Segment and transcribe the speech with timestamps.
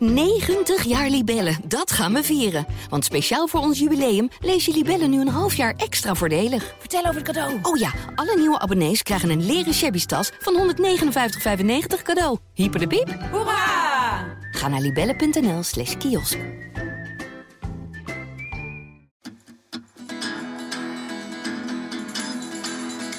[0.00, 2.66] 90 jaar Libellen, dat gaan we vieren.
[2.88, 6.74] Want speciaal voor ons jubileum lees je Libellen nu een half jaar extra voordelig.
[6.78, 7.58] Vertel over het cadeau.
[7.62, 12.38] Oh ja, alle nieuwe abonnees krijgen een leren shabby tas van 159,95 cadeau.
[12.54, 13.18] Hyper de piep.
[13.30, 14.38] Hoera!
[14.50, 16.38] Ga naar libellen.nl slash kiosk.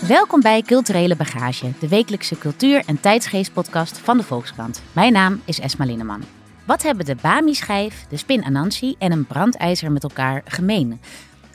[0.08, 4.82] Welkom bij Culturele Bagage, de wekelijkse cultuur- en tijdsgeestpodcast van de Volkskrant.
[4.92, 6.41] Mijn naam is Esma Linneman.
[6.72, 11.02] Wat hebben de Bami-schijf, de spin Anansi en een brandijzer met elkaar gemeen?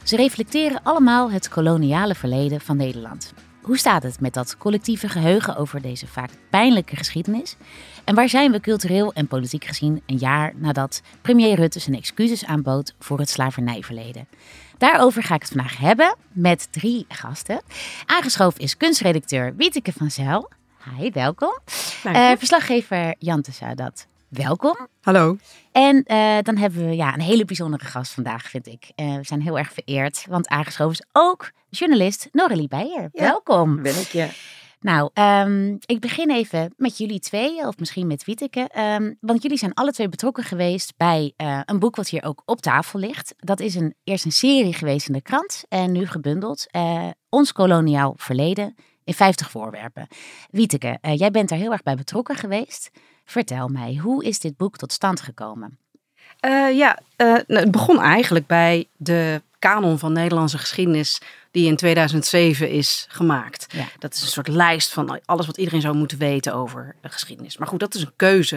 [0.03, 3.33] Ze reflecteren allemaal het koloniale verleden van Nederland.
[3.63, 7.57] Hoe staat het met dat collectieve geheugen over deze vaak pijnlijke geschiedenis?
[8.05, 12.45] En waar zijn we cultureel en politiek gezien een jaar nadat premier Rutte zijn excuses
[12.45, 14.29] aanbood voor het slavernijverleden?
[14.79, 17.61] Daarover ga ik het vandaag hebben met drie gasten.
[18.07, 20.51] Aangeschoven is kunstredacteur Wieteke van Zijl.
[20.97, 21.59] Hi, welkom.
[22.07, 24.07] Uh, verslaggever Jan Sadat.
[24.29, 24.89] Welkom.
[25.01, 25.37] Hallo.
[25.73, 28.93] En uh, dan hebben we ja, een hele bijzondere gast vandaag, vind ik.
[28.97, 33.09] Uh, we zijn heel erg vereerd, want aangeschoven is ook journalist Noralie Beijer.
[33.13, 33.83] Ja, Welkom.
[33.83, 34.29] Ben ik, ja.
[34.81, 38.71] Nou, um, ik begin even met jullie twee, of misschien met Wieteke.
[38.79, 42.43] Um, want jullie zijn alle twee betrokken geweest bij uh, een boek wat hier ook
[42.45, 43.35] op tafel ligt.
[43.37, 46.67] Dat is een, eerst een serie geweest in de krant en nu gebundeld.
[47.29, 50.07] Ons koloniaal verleden in 50 voorwerpen.
[50.51, 52.91] Wieteke, jij bent daar heel erg bij betrokken geweest.
[53.27, 55.79] Vertel mij, hoe is dit boek tot stand gekomen?
[56.41, 62.71] Uh, ja, uh, het begon eigenlijk bij de kanon van Nederlandse geschiedenis die in 2007
[62.71, 63.67] is gemaakt.
[63.73, 63.85] Ja.
[63.99, 67.57] Dat is een soort lijst van alles wat iedereen zou moeten weten over de geschiedenis.
[67.57, 68.57] Maar goed, dat is een keuze.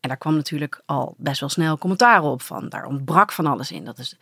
[0.00, 2.68] En daar kwam natuurlijk al best wel snel commentaar op van.
[2.68, 3.84] Daar ontbrak van alles in.
[3.84, 4.16] Dat is,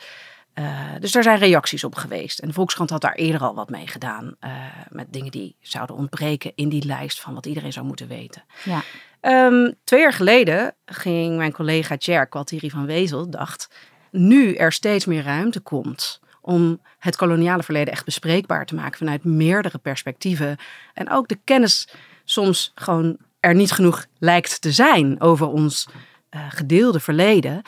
[0.55, 2.39] uh, dus daar zijn reacties op geweest.
[2.39, 4.35] En de Volkskrant had daar eerder al wat mee gedaan.
[4.41, 4.51] Uh,
[4.89, 8.45] met dingen die zouden ontbreken in die lijst van wat iedereen zou moeten weten.
[8.65, 8.83] Ja.
[9.23, 13.69] Um, twee jaar geleden ging mijn collega Tjer Kwaltiri van Wezel, dacht,
[14.11, 19.25] nu er steeds meer ruimte komt om het koloniale verleden echt bespreekbaar te maken vanuit
[19.25, 20.57] meerdere perspectieven.
[20.95, 21.89] En ook de kennis
[22.25, 25.89] soms gewoon er niet genoeg lijkt te zijn over ons
[26.31, 27.63] uh, gedeelde verleden.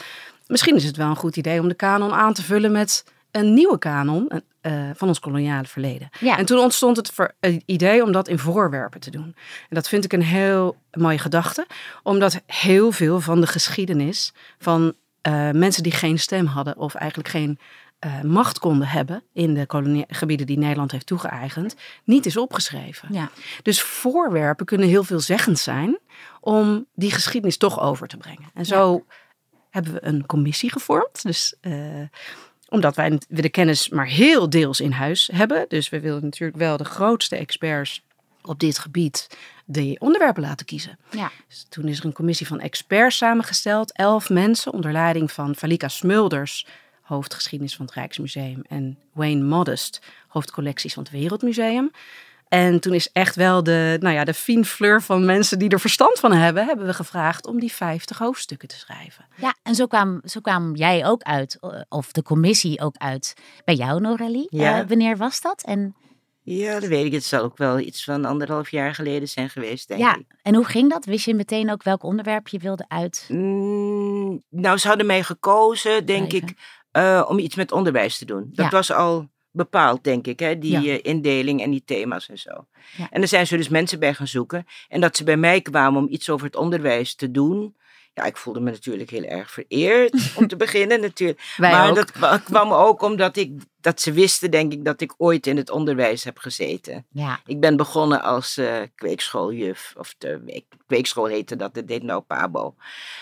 [0.46, 3.54] Misschien is het wel een goed idee om de kanon aan te vullen met een
[3.54, 4.30] nieuwe kanon
[4.62, 6.08] uh, van ons koloniale verleden.
[6.20, 6.38] Ja.
[6.38, 9.34] En toen ontstond het, het idee om dat in voorwerpen te doen.
[9.68, 11.66] En dat vind ik een heel mooie gedachte,
[12.02, 14.94] omdat heel veel van de geschiedenis van
[15.28, 17.58] uh, mensen die geen stem hadden of eigenlijk geen
[18.06, 23.08] uh, macht konden hebben in de gebieden die Nederland heeft toegeëigend, niet is opgeschreven.
[23.12, 23.30] Ja.
[23.62, 25.98] Dus voorwerpen kunnen heel veelzeggend zijn
[26.40, 28.50] om die geschiedenis toch over te brengen.
[28.54, 29.14] En zo ja.
[29.70, 31.22] hebben we een commissie gevormd.
[31.22, 31.54] Dus
[32.72, 35.64] omdat wij de kennis maar heel deels in huis hebben.
[35.68, 38.02] Dus we willen natuurlijk wel de grootste experts
[38.42, 39.28] op dit gebied
[39.64, 40.98] de onderwerpen laten kiezen.
[41.10, 41.30] Ja.
[41.48, 43.92] Dus toen is er een commissie van experts samengesteld.
[43.92, 46.66] Elf mensen onder leiding van Valika Smulders,
[47.02, 48.62] hoofdgeschiedenis van het Rijksmuseum.
[48.68, 51.90] En Wayne Modest, hoofdcollecties van het Wereldmuseum.
[52.52, 55.80] En toen is echt wel de, nou ja, de fine fleur van mensen die er
[55.80, 59.26] verstand van hebben, hebben we gevraagd om die 50 hoofdstukken te schrijven.
[59.36, 61.58] Ja, en zo kwam, zo kwam jij ook uit,
[61.88, 64.46] of de commissie ook uit bij jou, Noralie.
[64.50, 64.80] Ja.
[64.82, 65.62] Uh, wanneer was dat?
[65.62, 65.94] En...
[66.42, 67.12] Ja, dat weet ik.
[67.12, 70.16] Het zal ook wel iets van anderhalf jaar geleden zijn geweest, denk ja.
[70.16, 70.26] ik.
[70.42, 71.04] En hoe ging dat?
[71.04, 73.26] Wist je meteen ook welk onderwerp je wilde uit?
[73.28, 76.52] Mm, nou, ze hadden mij gekozen, denk ik,
[76.92, 78.50] uh, om iets met onderwijs te doen.
[78.52, 78.70] Dat Ja.
[78.70, 80.58] was al bepaald, denk ik, hè?
[80.58, 80.92] die Ja.
[80.92, 82.66] uh, indeling en die thema's en zo.
[82.96, 83.06] Ja.
[83.10, 84.66] En daar zijn ze dus mensen bij gaan zoeken.
[84.88, 87.76] En dat ze bij mij kwamen om iets over het onderwijs te doen.
[88.14, 91.54] Ja, ik voelde me natuurlijk heel erg vereerd om te beginnen natuurlijk.
[91.56, 91.96] Wij maar ook.
[91.96, 95.56] dat kwa- kwam ook omdat ik, dat ze wisten, denk ik, dat ik ooit in
[95.56, 97.06] het onderwijs heb gezeten.
[97.10, 102.02] Ja, Ik ben begonnen als uh, kweekschooljuf, of de week- kweekschool heette dat, dat deed
[102.02, 102.74] nou Pabo.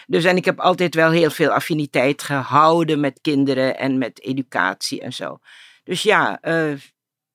[0.06, 5.00] Dus en ik heb altijd wel heel veel affiniteit gehouden met kinderen en met educatie
[5.00, 5.38] en zo.
[5.90, 6.76] Dus ja, uh,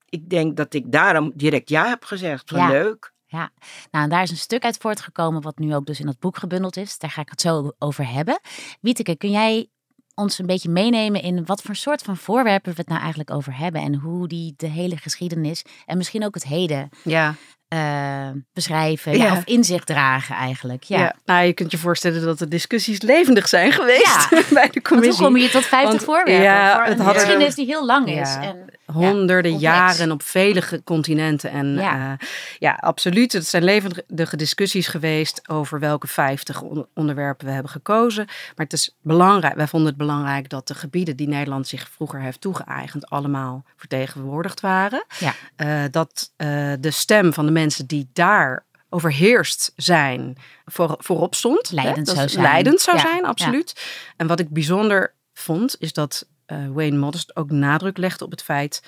[0.10, 2.50] ik denk dat ik daarom direct ja heb gezegd.
[2.50, 2.68] Van Ja.
[2.68, 3.14] leuk.
[3.26, 3.52] ja.
[3.92, 6.38] Nou, en daar is een stuk uit voortgekomen wat nu ook dus in dat boek
[6.38, 6.98] gebundeld is.
[6.98, 8.40] Daar ga ik het zo over hebben.
[8.82, 9.70] Wieteke, kun jij
[10.14, 13.58] ons een beetje meenemen in wat voor soort van voorwerpen we het nou eigenlijk over
[13.58, 17.36] hebben en hoe die de hele geschiedenis en misschien ook het heden Ja,
[17.76, 19.26] uh, beschrijven ja.
[19.26, 19.32] Ja.
[19.32, 20.84] of inzicht dragen eigenlijk.
[20.84, 21.00] Ja.
[21.00, 21.16] ja.
[21.26, 24.82] Nou, je kunt je voorstellen dat de discussies levendig zijn geweest bij de Want hoe
[24.82, 25.24] commissie.
[25.26, 26.34] kom je tot 50 Want, voorwerpen?
[26.44, 28.36] ja, voor het een hadden- geschiedenis die heel lang is.
[28.42, 31.52] En, honderden jaren op vele continenten.
[31.52, 31.82] En Ja.
[31.82, 32.18] ja,
[32.60, 33.34] ja absoluut.
[33.34, 38.26] Het zijn levendige discussies geweest over welke 50 on- onderwerpen we hebben gekozen.
[38.26, 42.22] Maar het is belangrijk, wij vonden het belangrijk dat de gebieden die Nederland zich vroeger
[42.22, 45.06] heeft toegeëigend allemaal vertegenwoordigd waren.
[45.20, 45.34] Ja.
[45.56, 46.48] Eh, dat eh,
[46.80, 51.72] de stem van de mensen die daar overheerst zijn voor, voorop stond.
[51.72, 52.44] Leidend zou zijn.
[52.44, 53.86] Leidend zou Ja, zijn, absoluut.
[54.18, 58.44] En wat ik bijzonder vond, is dat eh, Wayne Modest ook nadruk legde op het
[58.44, 58.84] feit...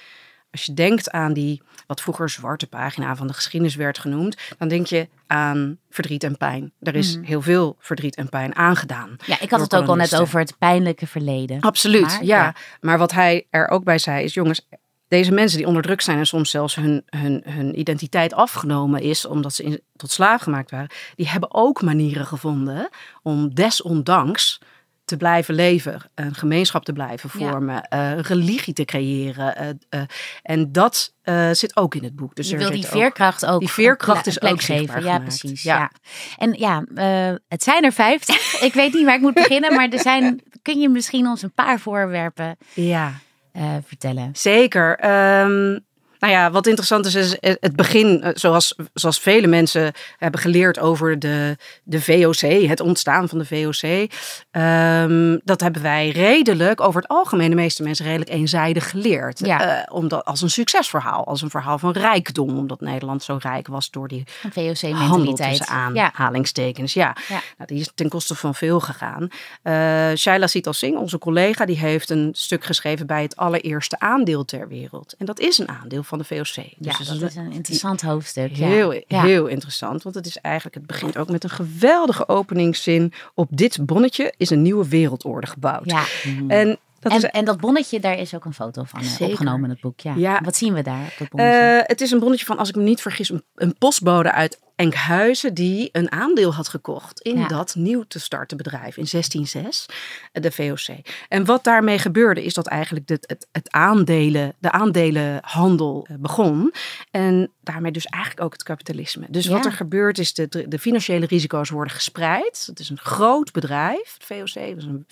[0.52, 4.68] Als je denkt aan die, wat vroeger zwarte pagina van de geschiedenis werd genoemd, dan
[4.68, 6.72] denk je aan verdriet en pijn.
[6.82, 7.26] Er is Mhm.
[7.26, 9.16] heel veel verdriet en pijn aangedaan.
[9.26, 11.60] Ja, ik had het ook al net over het pijnlijke verleden.
[11.62, 12.44] Absoluut, Maar, ja.
[12.44, 12.56] ja.
[12.82, 14.68] Maar wat hij er ook bij zei is, jongens,
[15.08, 19.26] deze mensen die onder druk zijn en soms zelfs hun, hun, hun identiteit afgenomen is
[19.26, 22.90] omdat ze in, tot slaaf gemaakt waren, die hebben ook manieren gevonden
[23.24, 24.60] om desondanks
[25.06, 27.50] te blijven leven, een gemeenschap te blijven Ja.
[27.50, 29.56] vormen, eh, een religie te creëren.
[29.56, 30.02] eh, eh,
[30.44, 32.36] en dat eh, zit ook in het boek.
[32.36, 35.04] Dus je wil die veerkracht ook die veerkracht is ook geven.
[35.04, 35.64] Ja, precies.
[35.64, 35.78] Ja.
[35.78, 35.92] Ja.
[36.38, 38.62] En ja, eh, het zijn er vijftig.
[38.62, 40.42] ik weet niet waar ik moet beginnen, maar er zijn.
[40.62, 43.14] Kun je misschien ons een paar voorwerpen Ja.
[43.58, 44.30] Eh, vertellen?
[44.34, 44.98] Zeker.
[45.00, 45.80] Ehm,
[46.20, 50.80] nou ja, wat interessant is, is het begin, eh, zoals, zoals vele mensen hebben geleerd
[50.80, 54.10] over de, de VOC, het ontstaan van de VOC.
[54.52, 59.40] Ehm, dat hebben wij redelijk, over het algemeen, de meeste mensen redelijk eenzijdig geleerd.
[59.40, 59.84] Ja.
[59.84, 63.90] Eh, omdat, als een succesverhaal, als een verhaal van rijkdom, omdat Nederland zo rijk was
[63.90, 65.68] door die VOC-mentaliteit.
[65.68, 66.94] aanhalingstekens.
[66.94, 67.42] Ja, Ja.
[67.58, 69.28] Nou, die is ten koste van veel gegaan.
[69.62, 74.46] Eh Shaila Sital Singh, onze collega, die heeft een stuk geschreven bij het allereerste aandeel
[74.46, 75.16] ter wereld.
[75.18, 76.56] En dat is een aandeel van de VOC.
[76.56, 78.58] Dus Ja, dat is een interessant hoofdstuk.
[78.58, 79.22] Heel, Ja.
[79.24, 83.14] heel interessant, want het is eigenlijk, het begint ook met een geweldige openingszin.
[83.34, 85.86] Op dit bonnetje is een nieuwe wereldorde gebouwd.
[85.92, 86.04] Ja.
[86.48, 86.78] En
[87.10, 89.28] dat En, is en dat bonnetje, daar is ook een foto van Zeker.
[89.28, 90.00] opgenomen in het boek.
[90.00, 90.14] Ja.
[90.16, 90.42] Ja.
[90.44, 91.60] Wat zien we daar op dat bonnetje?
[91.60, 94.60] Eh, het is een bonnetje van, als ik me niet vergis, een, een postbode uit
[94.76, 97.48] Enkhuizen die een aandeel had gekocht in Ja.
[97.48, 99.86] dat nieuw te starten bedrijf in 1606,
[100.32, 100.96] eh, de VOC.
[101.28, 106.74] En wat daarmee gebeurde is dat eigenlijk dit, het, het aandelen, de aandelenhandel eh, begon.
[107.12, 109.26] En daarmee dus eigenlijk ook het kapitalisme.
[109.30, 112.64] Dus wat er gebeurt is, de, de financiële risico's worden gespreid.
[112.66, 114.76] Het is een groot bedrijf, het VOC.
[114.76, 115.08] Was een,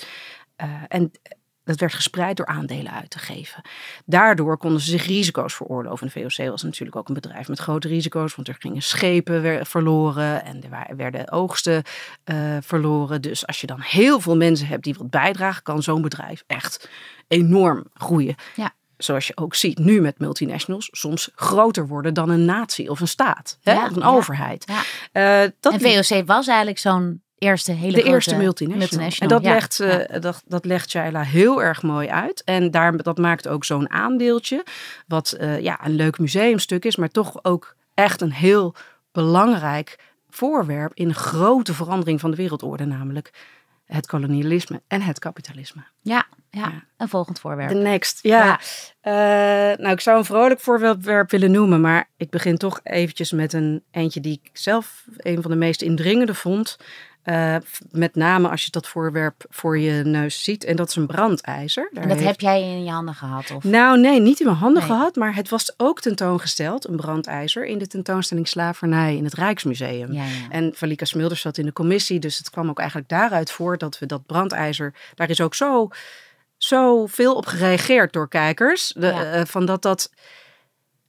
[0.88, 1.12] en
[1.66, 3.62] dat werd gespreid door aandelen uit te geven.
[4.06, 6.08] Daardoor konden ze zich risico's veroorloven.
[6.08, 10.46] De VOC was natuurlijk ook een bedrijf met grote risico's, want er gingen schepen verloren
[10.46, 11.84] en er werden oogsten
[12.24, 13.22] eh, verloren.
[13.22, 16.90] Dus als je dan heel veel mensen hebt die wat bijdragen, kan zo'n bedrijf echt
[17.28, 18.36] enorm groeien.
[18.56, 18.74] Ja.
[18.98, 23.08] Zoals je ook ziet nu met multinationals, soms groter worden dan een natie of een
[23.08, 24.08] staat hè, Ja, of een ja.
[24.08, 24.66] overheid.
[24.68, 25.44] Ja.
[25.44, 29.10] Eh, dat en VOC was eigenlijk zo'n eerste hele de eerste multinational.
[29.20, 29.54] En dat, ja.
[29.54, 32.44] legt, eh, dat, dat legt Shaila heel erg mooi uit.
[32.44, 34.64] En daar, dat maakt ook zo'n aandeeltje,
[35.08, 38.76] wat eh, ja, een leuk museumstuk is, maar toch ook echt een heel
[39.12, 40.00] belangrijk
[40.30, 43.32] voorwerp in een grote verandering van de wereldorde, namelijk
[43.86, 45.82] het kolonialisme en het kapitalisme.
[46.02, 46.84] Ja, ja, Ja.
[46.98, 47.70] een volgend voorwerp.
[47.70, 48.46] De next, ja.
[48.46, 48.60] Ja.
[49.72, 53.54] Eh, nou, ik zou een vrolijk voorwerp willen noemen, maar ik begin toch eventjes met
[53.54, 56.78] een eentje die ik zelf een van de meest indringende vond.
[57.26, 57.56] Eh,
[57.92, 60.64] met name als je dat voorwerp voor je neus ziet.
[60.64, 61.90] En dat is een brandijzer.
[61.94, 63.52] Daar En dat heeft- heb jij in je handen gehad?
[63.52, 63.64] Of?
[63.64, 64.92] Nou, nee, niet in mijn handen Nee.
[64.92, 65.16] gehad.
[65.16, 70.12] Maar het was ook tentoongesteld, een brandijzer, in de tentoonstelling Slavernij in het Rijksmuseum.
[70.14, 70.30] Ja, ja.
[70.50, 74.00] En Valika Smilders zat in de commissie, dus het kwam ook eigenlijk daaruit voort dat
[74.00, 75.88] we dat brandijzer, daar is ook zo,
[76.58, 78.94] zo veel op gereageerd door kijkers.
[78.98, 79.24] De, Ja.
[79.32, 80.12] eh, van dat dat,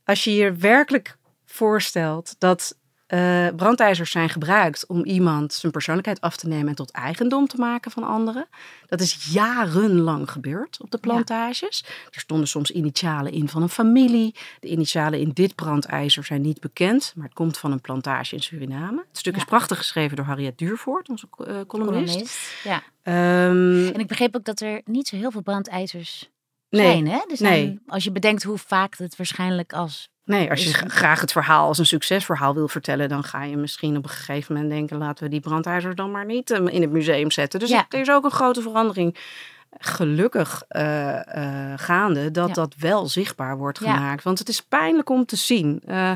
[0.04, 6.36] als je je werkelijk voorstelt dat eh, brandijzers zijn gebruikt om iemand zijn persoonlijkheid af
[6.36, 8.48] te nemen en tot eigendom te maken van anderen.
[8.86, 11.84] Dat is jarenlang gebeurd op de plantages.
[12.10, 14.34] Er stonden soms initialen in van een familie.
[14.60, 18.42] De initialen in dit brandijzer zijn niet bekend, maar het komt van een plantage in
[18.42, 19.04] Suriname.
[19.08, 19.38] Het stuk Ja.
[19.38, 21.66] is prachtig geschreven door Harriet Duurvoort, onze eh, columnist.
[22.12, 22.38] Columnist.
[22.64, 22.82] Ja.
[23.02, 26.30] Ehm, En ik begreep ook dat er niet zo heel veel brandijzers
[26.68, 27.06] nee, zijn.
[27.08, 27.20] Hè?
[27.28, 27.80] Zijn nee.
[27.86, 30.08] Als je bedenkt hoe vaak het waarschijnlijk als...
[30.26, 33.96] nee, als je graag het verhaal als een succesverhaal wil vertellen, dan ga je misschien
[33.96, 36.90] op een gegeven moment denken: laten we die brandijzers dan maar niet eh, in het
[36.90, 37.60] museum zetten.
[37.60, 37.86] Dus Ja.
[37.88, 39.16] er is ook een grote verandering.
[39.78, 42.54] Gelukkig eh, eh, gaande dat Ja.
[42.54, 43.94] dat wel zichtbaar wordt Ja.
[43.94, 44.22] gemaakt.
[44.22, 46.12] Want het is pijnlijk om te zien eh,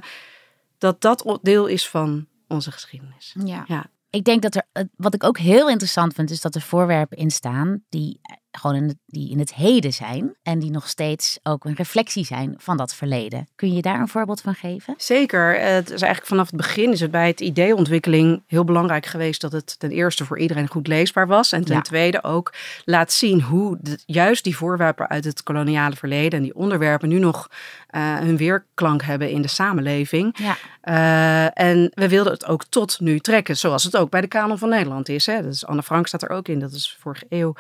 [0.79, 3.35] dat dat deel is van onze geschiedenis.
[3.45, 3.65] Ja.
[3.67, 3.85] Ja.
[4.11, 7.31] Ik denk dat er, wat ik ook heel interessant vind, is dat er voorwerpen in
[7.31, 8.21] staan die
[8.53, 10.35] gewoon in het, die in het heden zijn.
[10.43, 13.49] En die nog steeds ook een reflectie zijn van dat verleden.
[13.55, 14.95] Kun je daar een voorbeeld van geven?
[14.97, 15.57] Zeker.
[15.59, 19.41] Eh, Het is eigenlijk vanaf het begin is het bij het ideeontwikkeling heel belangrijk geweest
[19.41, 21.53] dat het ten eerste voor iedereen goed leesbaar was.
[21.53, 21.81] En ten Ja.
[21.83, 22.53] tweede ook
[22.85, 27.19] laat zien hoe de- juist die voorwerpen uit het koloniale verleden en die onderwerpen nu
[27.19, 27.49] nog
[27.91, 30.37] eh, hun weerklank hebben in de samenleving.
[30.39, 30.57] Ja.
[30.81, 34.59] Eh, en we wilden het ook tot nu trekken, zoals het ook bij de Kanon
[34.59, 35.27] van Nederland is.
[35.27, 35.43] Hè.
[35.43, 37.55] Dat is Anne Frank staat er ook in, dat is vorige eeuw.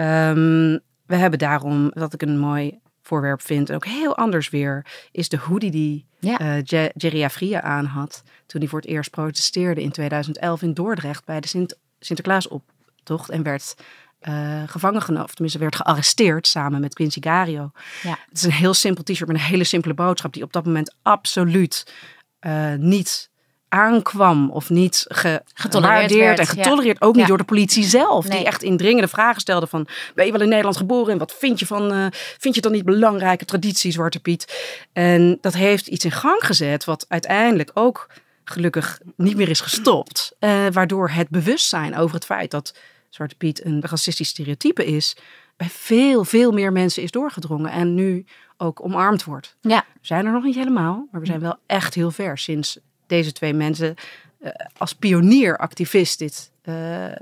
[0.00, 3.68] Ehm, we hebben daarom, dat ik een mooi voorwerp vindt.
[3.68, 6.38] En ook heel anders weer is de hoodie die Ja.
[6.38, 8.22] eh, Je- Jerry Afria aan had.
[8.46, 13.30] Toen hij voor het eerst protesteerde in 2011 in Dordrecht bij de Sint Sinterklaasoptocht.
[13.30, 13.74] En werd
[14.20, 17.70] eh, gevangen genomen, of tenminste werd gearresteerd samen met Quincy Gario.
[18.02, 18.18] Ja.
[18.28, 20.94] Het is een heel simpel t-shirt met een hele simpele boodschap die op dat moment
[21.02, 21.92] absoluut
[22.38, 23.29] eh, niet
[23.70, 26.62] aankwam of niet ge- Getolereerd gewaardeerd werd, en ja.
[26.62, 27.00] getolereerd.
[27.00, 27.28] Ook niet Ja.
[27.28, 28.38] door de politie zelf, Nee.
[28.38, 31.58] die echt indringende vragen stelde van ben je wel in Nederland geboren en wat vind
[31.58, 34.74] je van eh, vind je het dan niet belangrijke traditie Zwarte Piet?
[34.92, 38.10] En dat heeft iets in gang gezet wat uiteindelijk ook
[38.44, 42.74] gelukkig niet meer is gestopt, Eh, waardoor het bewustzijn over het feit dat
[43.10, 45.16] Zwarte Piet een racistisch stereotype is
[45.56, 48.24] bij veel veel meer mensen is doorgedrongen en nu
[48.56, 49.56] ook omarmd wordt.
[49.60, 49.84] Ja.
[49.92, 52.78] We zijn er nog niet helemaal, maar we zijn wel echt heel ver sinds
[53.10, 53.94] deze twee mensen
[54.40, 56.74] eh, als pionieractivist dit eh,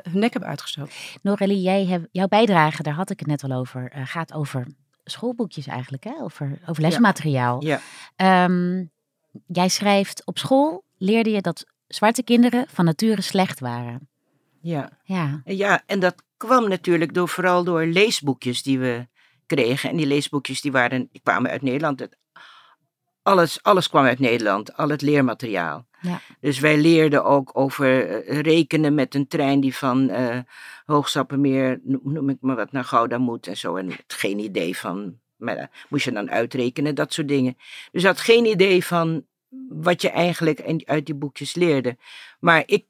[0.02, 0.92] hun nek hebben uitgestoken.
[1.23, 4.66] Norelli, jij hebt, jouw bijdrage, daar had ik het net al over, eh, gaat over
[5.04, 6.12] schoolboekjes eigenlijk, hè?
[6.21, 7.64] Over, over lesmateriaal.
[7.64, 7.80] Ja.
[8.16, 8.85] Ehm,
[9.47, 14.09] jij schrijft, op school leerde je dat zwarte kinderen van nature slecht waren.
[14.61, 14.90] Ja.
[15.02, 19.07] Ja, Ja, en dat kwam natuurlijk door, vooral door leesboekjes die we
[19.47, 19.90] kregen.
[19.90, 22.00] En die leesboekjes die waren, die kwamen uit Nederland.
[22.00, 22.16] Het-
[23.29, 25.87] alles, alles kwam uit Nederland, al het leermateriaal.
[26.01, 26.21] Ja.
[26.41, 30.39] Dus wij leerden ook over eh, rekenen met een trein die van eh
[30.87, 33.77] Hoogstappenmeer, noem, ik maar wat, naar Gouda moet en zo.
[33.77, 37.57] En geen idee van, maar dat moest je dan uitrekenen, dat soort dingen.
[37.93, 39.25] Dus had geen idee van
[39.69, 41.97] wat je eigenlijk uit die boekjes leerde.
[42.41, 42.85] Maar ik,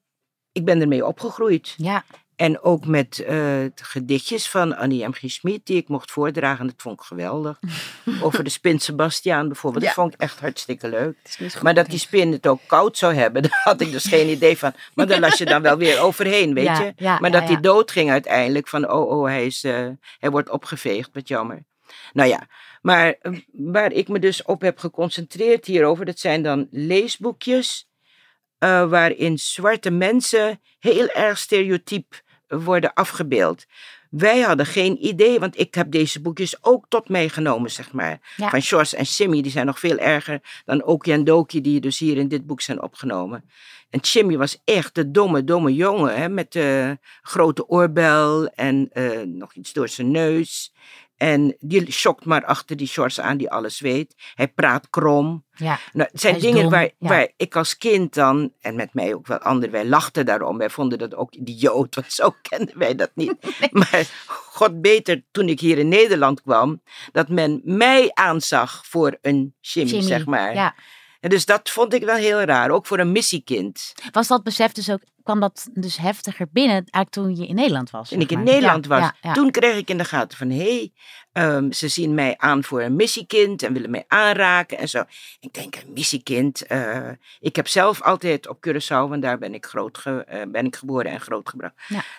[0.53, 1.75] ik ben ermee opgegroeid.
[1.77, 2.05] ja,
[2.39, 5.13] En ook met eh, gedichtjes van Annie M.
[5.13, 5.23] G.
[5.27, 6.67] Schmid, die ik mocht voordragen.
[6.67, 7.59] Dat vond ik geweldig.
[8.23, 9.85] Over de spin Sebastiaan bijvoorbeeld.
[9.85, 11.17] Dat vond ik echt hartstikke leuk.
[11.63, 14.59] Maar dat die spin het ook koud zou hebben, daar had ik dus geen idee
[14.59, 14.73] van.
[14.95, 16.93] Maar daar las je dan wel weer overheen, weet Ja, je.
[16.97, 19.87] ja, maar dat hij dood ging uiteindelijk, van oh, oh, hij, is, eh,
[20.19, 21.65] hij wordt opgeveegd, wat jammer.
[22.13, 22.47] Nou ja,
[22.83, 27.87] maar eh, waar ik me dus op heb geconcentreerd hierover, dat zijn dan leesboekjes
[28.89, 33.67] waarin zwarte mensen heel erg stereotyp worden afgebeeld.
[34.11, 38.21] Wij hadden geen idee, want ik heb deze boekjes ook tot mij genomen, zeg maar.
[38.37, 38.49] Ja.
[38.49, 41.99] Van Sjors en Simmy, die zijn nog veel erger dan Oki en Doki, die dus
[41.99, 43.45] hier in dit boek zijn opgenomen.
[43.91, 49.21] En Jimmy was echt de domme, domme jongen, hè, met de grote oorbel en eh,
[49.21, 50.73] nog iets door zijn neus.
[51.19, 54.15] En die schokt maar achter die Sjors aan die alles weet.
[54.35, 55.45] Hij praat krom.
[55.57, 55.79] ja.
[55.93, 57.09] Nou, het zijn dingen dom, waar, ja.
[57.09, 60.59] waar ik als kind dan, en met mij ook wel anderen, wij lachten daarom.
[60.59, 63.35] Wij vonden dat ook idioot, want zo kenden wij dat niet.
[63.71, 66.83] Maar god beter, toen ik hier in Nederland kwam,
[67.13, 70.55] dat men mij aanzag voor een Jimmy, zeg maar.
[70.55, 70.75] Ja.
[71.21, 73.95] En dus dat vond ik wel heel raar, ook voor een missiekind.
[74.13, 77.91] Was dat besef dus ook, kwam dat dus heftiger binnen eigenlijk toen je in Nederland
[77.91, 78.09] was?
[78.09, 78.43] Toen ik in?
[78.43, 79.33] Nederland Ja, was, ja, ja.
[79.33, 80.93] toen kreeg ik in de gaten van, hé, hey,
[81.33, 85.05] ehm, ze zien mij aan voor een missiekind en willen mij aanraken en zo.
[85.41, 86.67] Ik denk, een missiekind.
[86.67, 87.09] eh,
[87.41, 90.77] ik heb zelf altijd op Curaçao, want daar ben ik, groot ge- eh, ben ik
[90.77, 91.75] geboren en grootgebracht,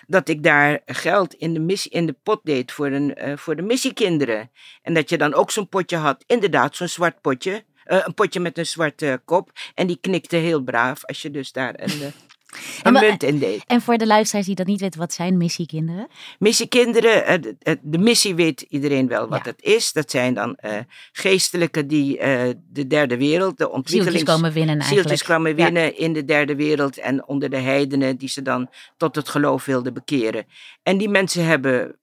[0.06, 3.56] dat ik daar geld in de, missie, in de pot deed voor, een, eh, voor
[3.56, 4.50] de missiekinderen.
[4.82, 7.64] En dat je dan ook zo'n potje had, inderdaad, zo'n zwart potje.
[7.90, 9.50] Eh, een potje met een zwarte kop.
[9.74, 12.06] En die knikte heel braaf als je dus daar een, eh,
[12.82, 13.62] een maar- munt in deed.
[13.66, 16.08] En voor de luisteraars die dat niet weten, wat zijn missiekinderen?
[16.38, 19.50] Missiekinderen, eh, de, eh, de missie weet iedereen wel wat Ja.
[19.50, 19.92] het is.
[19.92, 20.78] Dat zijn dan eh
[21.12, 24.22] geestelijken die eh, de derde wereld, de Zieltjes ontwikkelings...
[24.30, 25.08] komen winnen eigenlijk.
[25.08, 25.64] Zieltjes kwamen Ja.
[25.64, 29.64] winnen in de derde wereld en onder de heidenen die ze dan tot het geloof
[29.64, 30.46] wilden bekeren.
[30.82, 31.98] En die mensen hebben,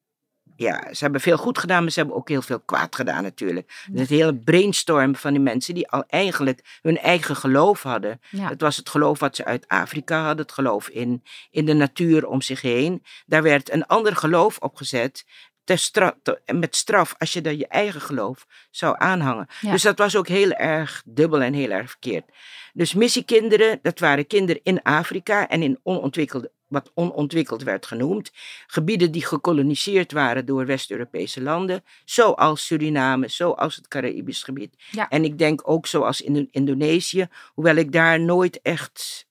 [0.57, 3.85] ja, ze hebben veel goed gedaan, maar ze hebben ook heel veel kwaad gedaan natuurlijk.
[3.93, 8.19] Het hele brainstorm van die mensen die al eigenlijk hun eigen geloof hadden.
[8.29, 8.49] Ja.
[8.49, 12.27] Het was het geloof wat ze uit Afrika hadden, het geloof in, in de natuur
[12.27, 13.03] om zich heen.
[13.25, 15.25] Daar werd een ander geloof opgezet.
[15.63, 15.89] Ter
[16.23, 19.47] te- met straf als je dan je eigen geloof zou aanhangen.
[19.61, 19.71] Ja.
[19.71, 22.25] Dus dat was ook heel erg dubbel en heel erg verkeerd.
[22.73, 28.31] Dus missiekinderen, dat waren kinderen in Afrika en in onontwikkelde, wat onontwikkeld werd genoemd.
[28.67, 34.75] Gebieden die gekoloniseerd waren door West-Europese landen, zoals Suriname, zoals het Caribisch gebied.
[34.91, 35.09] Ja.
[35.09, 39.26] En ik denk ook zoals in Indonesië, hoewel ik daar nooit echt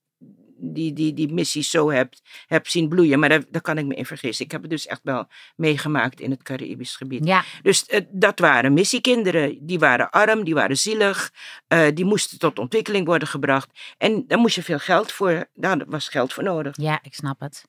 [0.59, 2.15] die, die, die missies zo heb,
[2.47, 3.19] heb zien bloeien.
[3.19, 4.45] Maar daar, daar kan ik me in vergissen.
[4.45, 7.27] Ik heb het dus echt wel meegemaakt in het Caribisch gebied.
[7.27, 9.67] Ja, Dus eh, dat waren missiekinderen.
[9.67, 11.33] Die waren arm, die waren zielig.
[11.69, 13.71] eh, die moesten tot ontwikkeling worden gebracht.
[13.99, 15.49] En daar moest je veel geld voor.
[15.55, 16.77] Daar was geld voor nodig.
[16.81, 17.65] ja, ik snap het.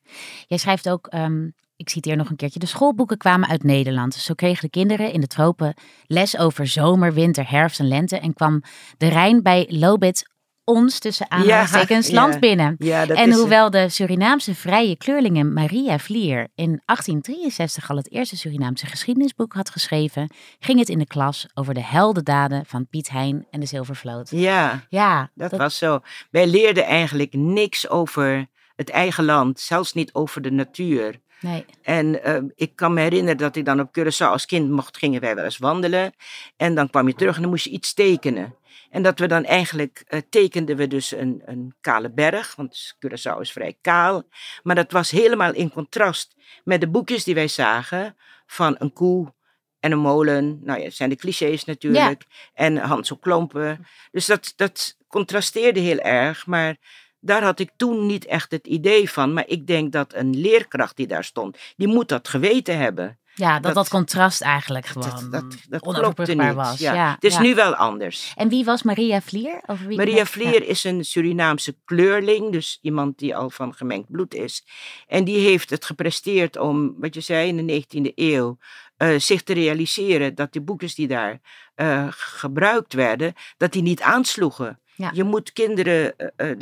[0.47, 4.13] Jij schrijft ook, ehm, ik citeer nog een keertje, de schoolboeken kwamen uit Nederland.
[4.13, 5.73] Zo kregen de kinderen in de tropen
[6.07, 8.17] les over zomer, winter, herfst en lente.
[8.19, 8.61] En kwam
[8.97, 10.29] de Rijn bij Lobit
[10.67, 12.39] ons tussen aanhalingstekens land ja.
[12.39, 12.75] binnen.
[12.79, 18.37] Ja, dat En hoewel de Surinaamse vrije kleurlinge Maria Vlier in 1863 al het eerste
[18.37, 23.47] Surinaamse geschiedenisboek had geschreven, ging het in de klas over de heldendaden van Piet Hein
[23.51, 24.29] en de Zilvervloot.
[24.29, 25.99] Ja, Ja, dat, was zo.
[26.31, 31.19] Wij leerden eigenlijk niks over het eigen land, zelfs niet over de natuur.
[31.39, 31.65] Nee.
[31.81, 35.21] En eh, ik kan me herinneren dat ik dan op Curaçao als kind mocht, gingen
[35.21, 36.13] wij wel eens wandelen.
[36.55, 38.55] En dan kwam je terug en dan moest je iets tekenen.
[38.89, 43.39] En dat we dan eigenlijk eh, tekenden we dus een, een kale berg, want Curaçao
[43.39, 44.23] is vrij kaal.
[44.63, 48.15] Maar dat was helemaal in contrast met de boekjes die wij zagen
[48.45, 49.33] van een koe
[49.79, 50.59] en een molen.
[50.63, 52.23] Nou ja, dat zijn de clichés natuurlijk.
[52.53, 53.85] En Hans op Klompen.
[54.11, 56.77] Dus dat, dat contrasteerde heel erg, maar
[57.19, 59.33] daar had ik toen niet echt het idee van.
[59.33, 63.19] Maar ik denk dat een leerkracht die daar stond, die moet dat geweten hebben.
[63.37, 66.79] Ja, dat dat, Dat- contrast eigenlijk gewoon Dat, dat, onoverbrugbaar was.
[66.79, 66.93] Ja.
[66.93, 67.41] Ja, Het is ja.
[67.41, 68.33] nu wel anders.
[68.35, 69.61] En wie was Maria Vlier?
[69.87, 70.25] Wie Maria Ja.
[70.25, 74.63] Vlier is een Surinaamse kleurling, dus iemand die al van gemengd bloed is.
[75.07, 78.57] En die heeft het gepresteerd om, wat je zei, in de 19e eeuw,
[78.97, 81.39] eh, zich te realiseren dat die boekjes die daar
[81.75, 84.79] eh, gebruikt werden, dat die niet aansloegen.
[84.95, 85.11] Ja.
[85.13, 86.57] Je moet kinderen eh, eh,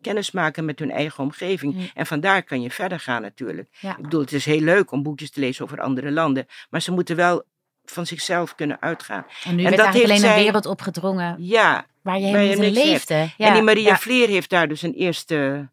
[0.00, 1.90] laten kennismaken met hun eigen omgeving.
[1.94, 3.68] En vandaar kan je verder gaan natuurlijk.
[3.80, 3.96] Ja.
[3.96, 6.92] Ik bedoel, het is heel leuk om boekjes te lezen over andere landen, maar ze
[6.92, 7.42] moeten wel
[7.84, 9.24] van zichzelf kunnen uitgaan.
[9.44, 12.26] En nu En werd dat eigenlijk heeft alleen een zij- wereld opgedrongen Ja, waar je
[12.26, 13.14] helemaal in leefde.
[13.36, 13.46] Ja.
[13.46, 13.98] en die Maria ja.
[13.98, 15.68] Vleer heeft daar dus een eerste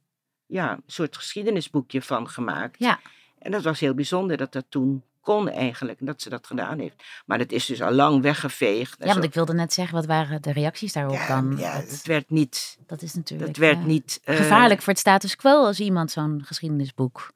[0.45, 2.75] ja, soort geschiedenisboekje van gemaakt.
[2.79, 2.99] Ja.
[3.39, 6.79] En dat was heel bijzonder dat dat toen kon eigenlijk, en dat ze dat gedaan
[6.79, 7.03] heeft.
[7.25, 8.95] Maar het is dus al lang weggeveegd.
[8.99, 9.23] Ja, want zo.
[9.23, 11.57] ik wilde net zeggen, wat waren de reacties daarop ja, dan?
[11.57, 14.93] ja, dat, het werd niet, dat is natuurlijk dat werd eh, niet eh, gevaarlijk voor
[14.93, 17.31] het status quo als iemand zo'n geschiedenisboek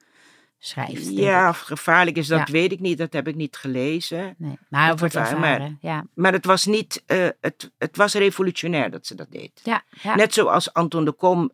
[0.59, 1.09] schrijft.
[1.09, 2.53] Ja, of gevaarlijk is dat, Ja.
[2.53, 2.97] weet ik niet.
[2.97, 4.35] Dat heb ik niet gelezen.
[4.37, 5.77] Nee, maar het wordt gevaar, maar- ervaren.
[5.81, 9.61] Ja, Maar het was niet, eh, het, het was revolutionair dat ze dat deed.
[9.63, 10.15] ja, ja.
[10.15, 11.51] Net zoals Anton de Kom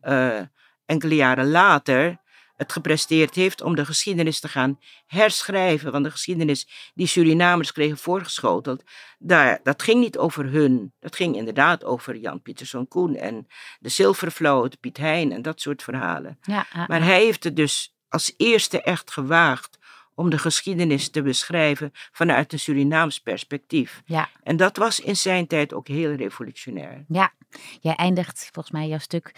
[0.86, 2.18] enkele jaren later
[2.58, 5.92] het gepresteerd heeft om de geschiedenis te gaan herschrijven.
[5.92, 8.82] Want de geschiedenis die Surinamers kregen voorgeschoteld,
[9.18, 10.92] daar, dat ging niet over hun.
[11.00, 13.46] Dat ging inderdaad over Jan Pieterszoon Koen en
[13.78, 16.38] de Zilvervloot, Piet Hein en dat soort verhalen.
[16.42, 19.78] ja, ja, Maar hij heeft het dus als eerste echt gewaagd
[20.14, 24.02] om de geschiedenis te beschrijven vanuit een Surinaams perspectief.
[24.04, 24.28] ja.
[24.42, 27.04] En dat was in zijn tijd ook heel revolutionair.
[27.08, 27.32] Ja,
[27.80, 29.32] jij eindigt volgens mij jouw stuk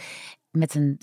[0.50, 1.00] met een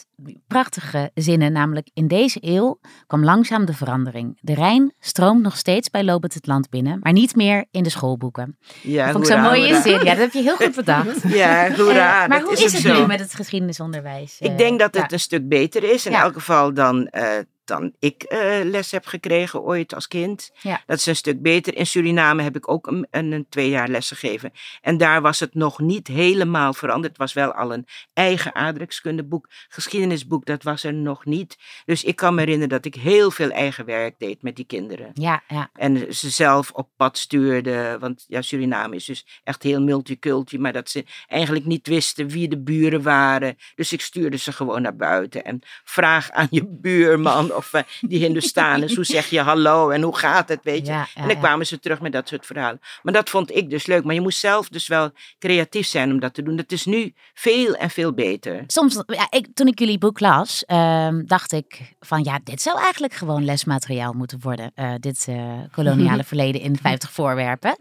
[0.47, 4.37] prachtige zinnen, namelijk in deze eeuw kwam langzaam de verandering.
[4.41, 8.57] De Rijn stroomt nog steeds bij het land binnen, maar niet meer in de schoolboeken.
[8.81, 9.81] Ja, Vond ik zo'n mooie hoera.
[9.81, 9.91] zin.
[9.93, 11.21] Ja, dat heb je heel goed bedacht.
[11.37, 12.23] Ja, hoera.
[12.23, 12.99] Eh, maar dat hoe is, het zo.
[13.01, 14.39] nu met het geschiedenisonderwijs?
[14.39, 15.01] Ik Eh, denk dat ja.
[15.01, 16.05] het een stuk beter is.
[16.05, 16.21] In Ja.
[16.21, 17.29] elk geval dan, eh,
[17.67, 20.51] dan ik eh, les heb gekregen ooit als kind.
[20.61, 20.81] Ja.
[20.85, 21.75] Dat is een stuk beter.
[21.75, 24.51] In Suriname heb ik ook een, een, een twee jaar les gegeven.
[24.81, 27.11] En daar was het nog niet helemaal veranderd.
[27.11, 29.49] Het was wel al een eigen aardrijkskundeboek.
[29.69, 31.57] Geschiedenisboek, dat was er nog niet.
[31.85, 35.11] Dus ik kan me herinneren dat ik heel veel eigen werk deed met die kinderen.
[35.13, 37.97] Ja, ja, En ze zelf op pad stuurde.
[37.99, 40.59] Want ja, Suriname is dus echt heel multiculti.
[40.59, 43.57] Maar dat ze eigenlijk niet wisten wie de buren waren.
[43.75, 45.43] Dus ik stuurde ze gewoon naar buiten.
[45.43, 48.95] En vraag aan je buurman of eh, die Hindustanen.
[48.95, 50.91] hoe zeg je hallo en hoe gaat het, weet je.
[50.91, 52.79] ja, ja, en dan kwamen ze terug met dat soort verhalen.
[53.03, 54.03] Maar dat vond ik dus leuk.
[54.03, 56.55] Maar je moest zelf dus wel creatief zijn om dat te doen.
[56.55, 58.63] Dat is nu veel en veel beter.
[58.67, 62.79] Soms, ja, ik, toen ik jullie boek las, ehm, dacht ik van ja, dit zou
[62.79, 64.71] eigenlijk gewoon lesmateriaal moeten worden.
[64.75, 67.77] Eh, dit eh, koloniale verleden in 50 voorwerpen.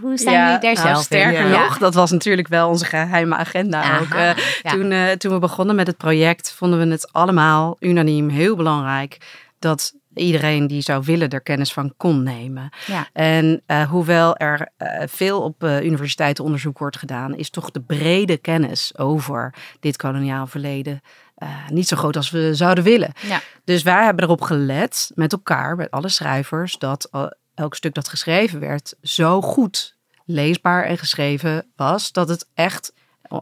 [0.00, 1.50] Hoe staan jullie daar nou, zelf sterker in?
[1.50, 4.10] nog, dat was natuurlijk wel onze geheime agenda Aha, ook.
[4.10, 4.70] Eh, ja.
[4.70, 9.18] toen, eh, toen we begonnen met het project, vonden we het allemaal unaniem heel belangrijk
[9.58, 12.68] dat iedereen die zou willen er kennis van kon nemen.
[12.86, 13.08] Ja.
[13.12, 17.80] En eh, hoewel er eh, veel op eh, universiteiten onderzoek wordt gedaan, is toch de
[17.80, 21.00] brede kennis over dit koloniaal verleden
[21.34, 23.12] eh, niet zo groot als we zouden willen.
[23.22, 23.40] Ja.
[23.64, 27.08] Dus wij hebben erop gelet met elkaar, met alle schrijvers, dat
[27.56, 32.92] elk stuk dat geschreven werd zo goed leesbaar en geschreven was, dat het echt,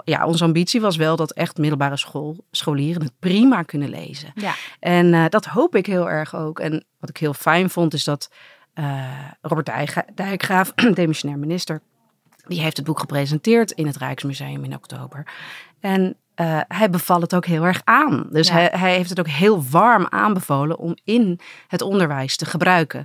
[0.04, 4.32] ja, onze ambitie was wel dat echt middelbare school, scholieren het prima kunnen lezen.
[4.34, 4.54] Ja.
[4.80, 6.60] En eh, dat hoop ik heel erg ook.
[6.60, 8.30] En wat ik heel fijn vond, is dat
[8.74, 9.04] eh,
[9.40, 11.80] Robert Dijkgra- Dijkgraaf, demissionair minister,
[12.46, 15.26] die heeft het boek gepresenteerd in het Rijksmuseum in oktober.
[15.80, 18.26] En eh, hij beval het ook heel erg aan.
[18.30, 18.54] Dus Ja.
[18.54, 23.04] hij, hij heeft het ook heel warm aanbevolen om in het onderwijs te gebruiken.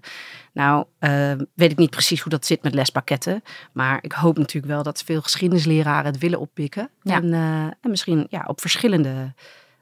[0.60, 3.41] Nou, eh, weet ik niet precies hoe dat zit met lespakketten.
[3.74, 6.89] Maar ik hoop natuurlijk wel dat veel geschiedenisleraren het willen oppikken.
[7.02, 7.15] Ja.
[7.15, 9.34] En, eh, en misschien ja, op, verschillende,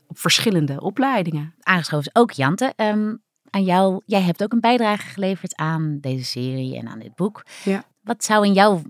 [0.07, 1.53] op verschillende opleidingen.
[1.59, 2.73] Aangeschoven is ook Jante.
[2.75, 3.15] Ehm,
[3.49, 7.45] aan jou, jij hebt ook een bijdrage geleverd aan deze serie en aan dit boek.
[7.63, 7.83] Ja.
[8.03, 8.81] Wat zou in jouw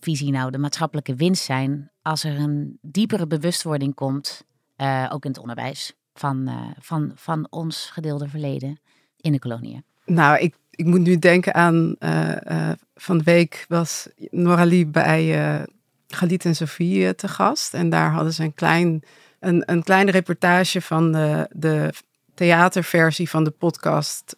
[0.00, 4.44] visie nou de maatschappelijke winst zijn als er een diepere bewustwording komt,
[4.76, 8.80] uh, ook in het onderwijs, van, uh, van, van ons gedeelde verleden
[9.16, 9.84] in de koloniën?
[10.04, 15.62] Nou, ik, ik moet nu denken aan uh, van de week was Noralie bij uh,
[16.08, 17.74] Galit en Sofie te gast.
[17.74, 19.02] En daar hadden ze een, klein,
[19.40, 21.92] een, een kleine reportage van de, de
[22.34, 24.36] theaterversie van de podcast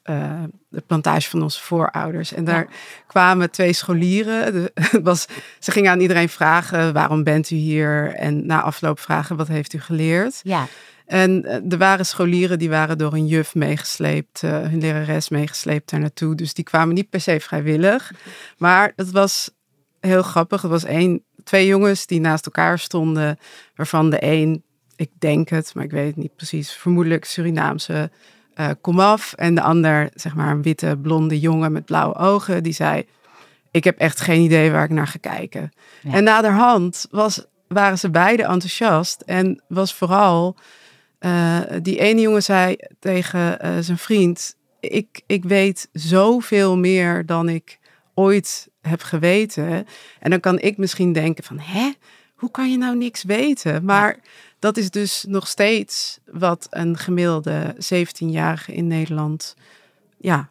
[0.68, 2.32] De Plantage van onze voorouders.
[2.32, 2.66] En daar
[3.06, 4.52] kwamen twee scholieren.
[4.52, 4.72] De,
[5.02, 5.26] was,
[5.58, 8.14] ze gingen aan iedereen vragen, waarom bent u hier?
[8.14, 10.40] En na afloop vragen, wat heeft u geleerd?
[10.42, 10.66] Ja.
[11.10, 16.00] En er waren scholieren die waren door een juf meegesleept, uh, hun lerares meegesleept daar
[16.00, 16.34] naartoe.
[16.34, 18.12] Dus die kwamen niet per se vrijwillig.
[18.58, 19.50] Maar het was
[20.00, 20.62] heel grappig.
[20.62, 23.38] Er was één, twee jongens die naast elkaar stonden,
[23.74, 24.62] waarvan de een,
[24.96, 28.10] ik denk het, maar ik weet het niet precies, vermoedelijk Surinaamse
[28.54, 29.32] uh, komaf.
[29.32, 33.06] En de ander, zeg maar, een witte blonde jongen met blauwe ogen, die zei:
[33.70, 35.72] Ik heb echt geen idee waar ik naar ga kijken.
[36.02, 36.12] Ja.
[36.12, 40.56] En naderhand was, waren ze beide enthousiast en was vooral
[41.20, 47.48] uh, die ene jongen zei tegen uh, zijn vriend: ik, ik weet zoveel meer dan
[47.48, 47.78] ik
[48.14, 49.86] ooit heb geweten.
[50.20, 51.92] En dan kan ik misschien denken: van hè,
[52.34, 53.84] hoe kan je nou niks weten?
[53.84, 54.16] Maar
[54.58, 59.56] dat is dus nog steeds wat een gemiddelde 17-jarige in Nederland
[60.18, 60.50] ja,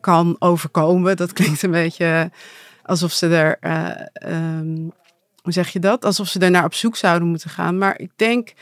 [0.00, 1.16] kan overkomen.
[1.16, 2.30] Dat klinkt een beetje
[2.82, 3.58] alsof ze er.
[3.60, 4.92] Uh, um,
[5.42, 6.04] hoe zeg je dat?
[6.04, 7.78] Alsof ze er naar op zoek zouden moeten gaan.
[7.78, 8.52] Maar ik denk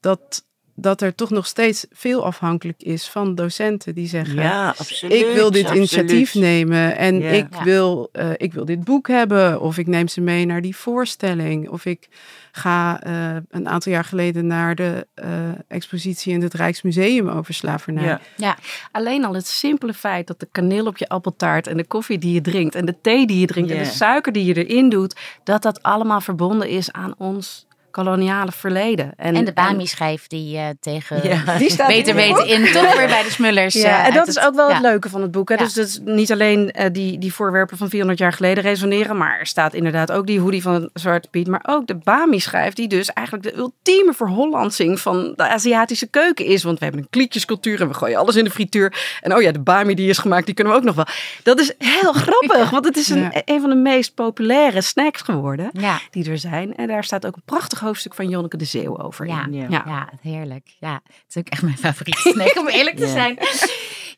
[0.00, 5.12] dat dat er toch nog steeds veel afhankelijk is van docenten die zeggen: ja, absoluut,
[5.12, 5.92] Ik wil dit absoluut.
[5.92, 7.28] initiatief nemen en Ja.
[7.30, 7.64] ik, Ja.
[7.64, 11.68] wil, eh, ik wil dit boek hebben, of ik neem ze mee naar die voorstelling,
[11.68, 12.08] of ik
[12.52, 15.28] ga eh, een aantal jaar geleden naar de eh,
[15.68, 18.18] expositie in het Rijksmuseum over slavernij.
[18.36, 18.56] Ja.
[18.92, 22.34] Alleen al het simpele feit dat de kaneel op je appeltaart en de koffie die
[22.34, 25.16] je drinkt en de thee die je drinkt en de suiker die je erin doet,
[25.44, 29.12] dat dat allemaal verbonden is aan ons koloniale verleden.
[29.16, 31.40] En de Bami-schijf die eh, tegen Ja.
[31.58, 33.74] Die staat beter weten in, toch weer bij de Smullers.
[33.74, 34.74] eh, Ja, en uit dat is het- ook wel ja.
[34.74, 35.48] het leuke van het boek.
[35.48, 35.54] Hè?
[35.54, 35.60] Ja.
[35.64, 39.38] Dus dat is niet alleen eh, die, die voorwerpen van 400 jaar geleden resoneren, maar
[39.38, 43.12] er staat inderdaad ook die hoodie van Zwarte Piet, maar ook de Bami-schijf, die dus
[43.12, 46.62] eigenlijk de ultieme verhollandsing van de Aziatische keuken is.
[46.62, 49.18] Want we hebben een klietjescultuur en we gooien alles in de frituur.
[49.20, 51.06] En oh ja, de Bami die is gemaakt, die kunnen we ook nog wel.
[51.42, 53.42] Dat is heel grappig, want het is een, Ja.
[53.44, 56.00] een van de meest populaire snacks geworden Ja.
[56.10, 56.74] die er zijn.
[56.76, 59.26] En daar staat ook een prachtig hoofdstuk van Jonneke de Zeeuw over.
[59.26, 59.66] Ja, ja.
[59.68, 60.12] ja.
[60.20, 60.68] heerlijk.
[60.78, 63.38] Ja, het is ook echt mijn favoriete snack, om eerlijk te zijn.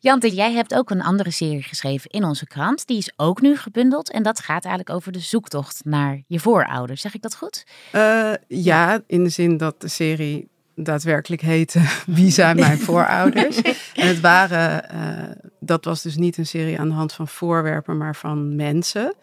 [0.01, 2.87] Jante, jij hebt ook een andere serie geschreven in onze krant.
[2.87, 4.11] Die is ook nu gebundeld.
[4.11, 7.01] En dat gaat eigenlijk over de zoektocht naar je voorouders.
[7.01, 7.67] Zeg ik dat goed?
[7.93, 13.57] Eh, ja, in de zin dat de serie daadwerkelijk heette Wie zijn mijn voorouders?
[13.95, 17.97] en het waren, eh, dat was dus niet een serie aan de hand van voorwerpen,
[17.97, 19.15] maar van mensen.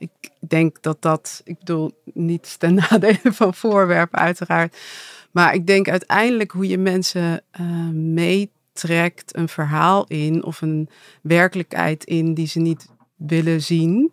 [0.00, 4.76] Ik denk dat dat, ik bedoel, niet ten nadele van voorwerpen uiteraard.
[5.30, 10.88] Maar ik denk uiteindelijk hoe je mensen eh, meetrekt een verhaal in of een
[11.22, 14.12] werkelijkheid in die ze niet willen zien,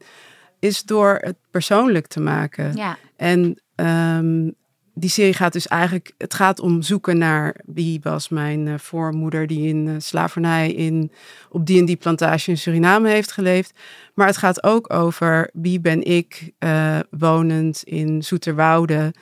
[0.59, 2.75] is door het persoonlijk te maken.
[2.75, 2.97] Ja.
[3.15, 4.49] En ehm,
[4.99, 9.47] die serie gaat dus eigenlijk, het gaat om zoeken naar wie was mijn eh, voormoeder
[9.47, 11.11] die in eh, slavernij in,
[11.49, 13.73] op die en die plantage in Suriname heeft geleefd.
[14.13, 19.13] Maar het gaat ook over wie ben ik eh, wonend in Zoeterwoude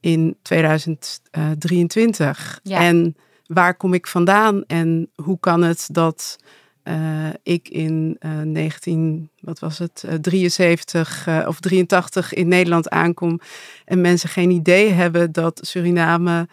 [0.00, 2.60] in 2023.
[2.62, 2.80] Ja.
[2.80, 6.38] En waar kom ik vandaan en hoe kan het dat
[6.86, 12.90] eh, ik in eh 19, wat was het, eh, 73 eh, of 83 in Nederland
[12.90, 13.40] aankom
[13.84, 16.48] en mensen geen idee hebben dat Suriname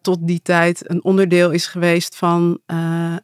[0.00, 2.60] tot die tijd een onderdeel is geweest van,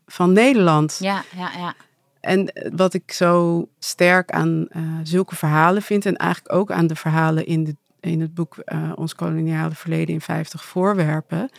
[0.06, 0.98] van Nederland.
[1.00, 1.74] Ja, ja, ja.
[2.20, 4.68] En wat ik zo sterk aan
[5.02, 8.56] zulke verhalen vind, en eigenlijk ook aan de verhalen in, de, in het boek
[8.94, 11.50] Ons koloniale verleden in 50 voorwerpen,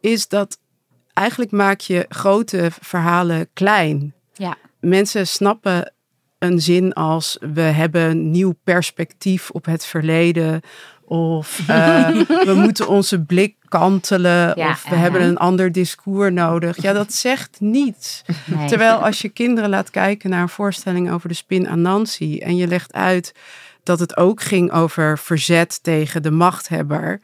[0.00, 0.58] is dat
[1.12, 4.16] eigenlijk maak je grote verhalen klein.
[4.38, 4.56] Ja.
[4.80, 5.92] Mensen snappen
[6.38, 10.60] een zin als we hebben nieuw perspectief op het verleden.
[11.04, 14.52] Of eh, we moeten onze blik kantelen.
[14.56, 16.82] Ja, of we hebben een ander discours nodig.
[16.82, 18.22] Ja, dat zegt niets.
[18.44, 18.68] Nee.
[18.68, 22.66] Terwijl als je kinderen laat kijken naar een voorstelling over de spin Anansi en je
[22.66, 23.34] legt uit
[23.82, 27.20] dat het ook ging over verzet tegen de machthebber,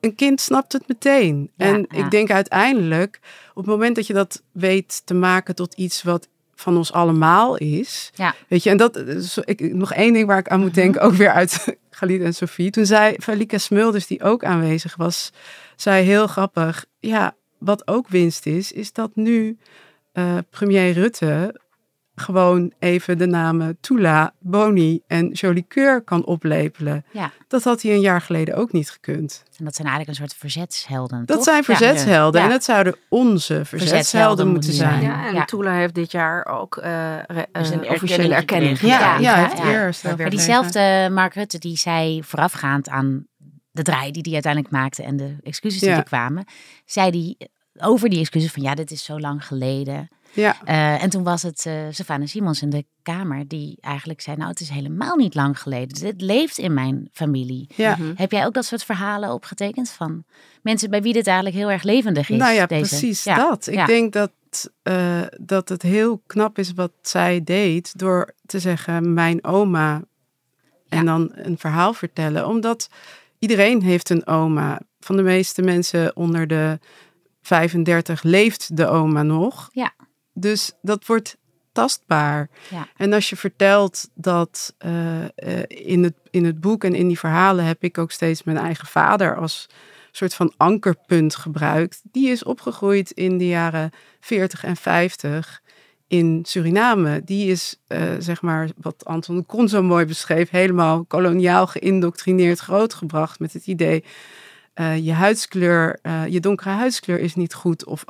[0.00, 1.50] een kind snapt het meteen.
[1.56, 2.04] Ja, en ja.
[2.04, 3.20] ik denk uiteindelijk,
[3.54, 6.28] op het moment dat je dat weet te maken tot iets wat
[6.62, 8.34] van ons allemaal is, Ja.
[8.48, 11.12] weet je, en dat is ik, nog één ding waar ik aan moet denken, ook
[11.14, 12.70] weer uit Galit en Sophie.
[12.70, 15.32] Toen zei Valika Smulders, die ook aanwezig was,
[15.76, 19.58] zei heel grappig, ja, wat ook winst is, is dat nu
[20.12, 21.60] eh, premier Rutte
[22.22, 27.04] gewoon even de namen Tula, Boni en Jolicoeur kan oplepelen.
[27.10, 27.30] Ja.
[27.48, 29.42] Dat had hij een jaar geleden ook niet gekund.
[29.58, 31.24] En dat zijn eigenlijk een soort verzetshelden.
[31.26, 31.44] Dat toch?
[31.44, 32.46] zijn verzetshelden Ja.
[32.46, 35.02] en dat zouden onze verzetshelden moeten moeten zijn.
[35.02, 35.12] zijn.
[35.22, 35.44] Ja, en Ja.
[35.44, 39.58] Tula heeft dit jaar ook eh, re- Dus een officiële erkenning ja, Ja, hij heeft
[39.58, 39.70] ja.
[39.70, 40.04] eerst.
[40.16, 43.26] Maar diezelfde Mark Rutte die zei voorafgaand aan
[43.70, 45.96] de draai die hij uiteindelijk maakte en de excuses die Ja.
[45.96, 46.44] er kwamen,
[46.84, 47.48] zei hij
[47.86, 50.08] over die excuses van ja, dit is zo lang geleden.
[50.32, 54.36] Ja, Eh, en toen was het eh Savannah Simons in de Kamer die eigenlijk zei,
[54.36, 56.00] nou het is helemaal niet lang geleden.
[56.00, 57.66] Dit leeft in mijn familie.
[57.76, 57.96] ja.
[58.14, 60.24] Heb jij ook dat soort verhalen opgetekend van
[60.62, 62.38] mensen bij wie dit eigenlijk heel erg levendig is?
[62.38, 62.88] Nou ja, deze?
[62.88, 63.36] precies Ja.
[63.36, 63.66] dat.
[63.66, 63.86] Ik Ja.
[63.86, 64.30] denk dat,
[64.82, 70.02] eh, dat het heel knap is wat zij deed door te zeggen mijn oma
[70.88, 71.04] en Ja.
[71.04, 72.46] dan een verhaal vertellen.
[72.48, 72.88] Omdat
[73.38, 74.80] iedereen heeft een oma.
[75.00, 76.78] Van de meeste mensen onder de
[77.42, 79.68] 35 leeft de oma nog.
[79.72, 79.92] Ja.
[80.32, 81.36] Dus dat wordt
[81.72, 82.48] tastbaar.
[82.70, 82.88] Ja.
[82.96, 85.30] En als je vertelt dat eh, eh,
[85.68, 88.86] in, het, in het boek en in die verhalen heb ik ook steeds mijn eigen
[88.86, 89.66] vader als
[90.10, 92.00] soort van ankerpunt gebruikt.
[92.12, 93.90] Die is opgegroeid in de jaren
[94.20, 95.62] 40 en 50
[96.06, 97.24] in Suriname.
[97.24, 102.58] Die is, eh, zeg maar, wat Anton de Kon zo mooi beschreef, helemaal koloniaal geïndoctrineerd
[102.58, 104.04] grootgebracht met het idee.
[105.02, 107.84] je huidskleur, je donkere huidskleur is niet goed.
[107.84, 108.04] Of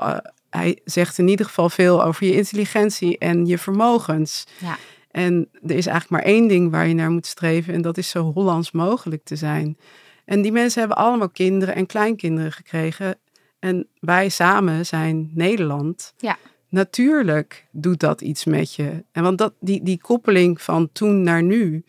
[0.53, 4.47] hij zegt in ieder geval veel over je intelligentie en je vermogens.
[4.59, 4.79] Ja.
[5.11, 7.75] En er is eigenlijk maar één ding waar je naar moet streven.
[7.75, 9.77] En dat is zo Hollands mogelijk te zijn.
[10.25, 13.19] En die mensen hebben allemaal kinderen en kleinkinderen gekregen.
[13.59, 16.15] En wij samen zijn Nederland.
[16.17, 16.39] Ja.
[16.69, 19.05] Natuurlijk doet dat iets met je.
[19.13, 21.85] En want dat, die, die koppeling van toen naar nu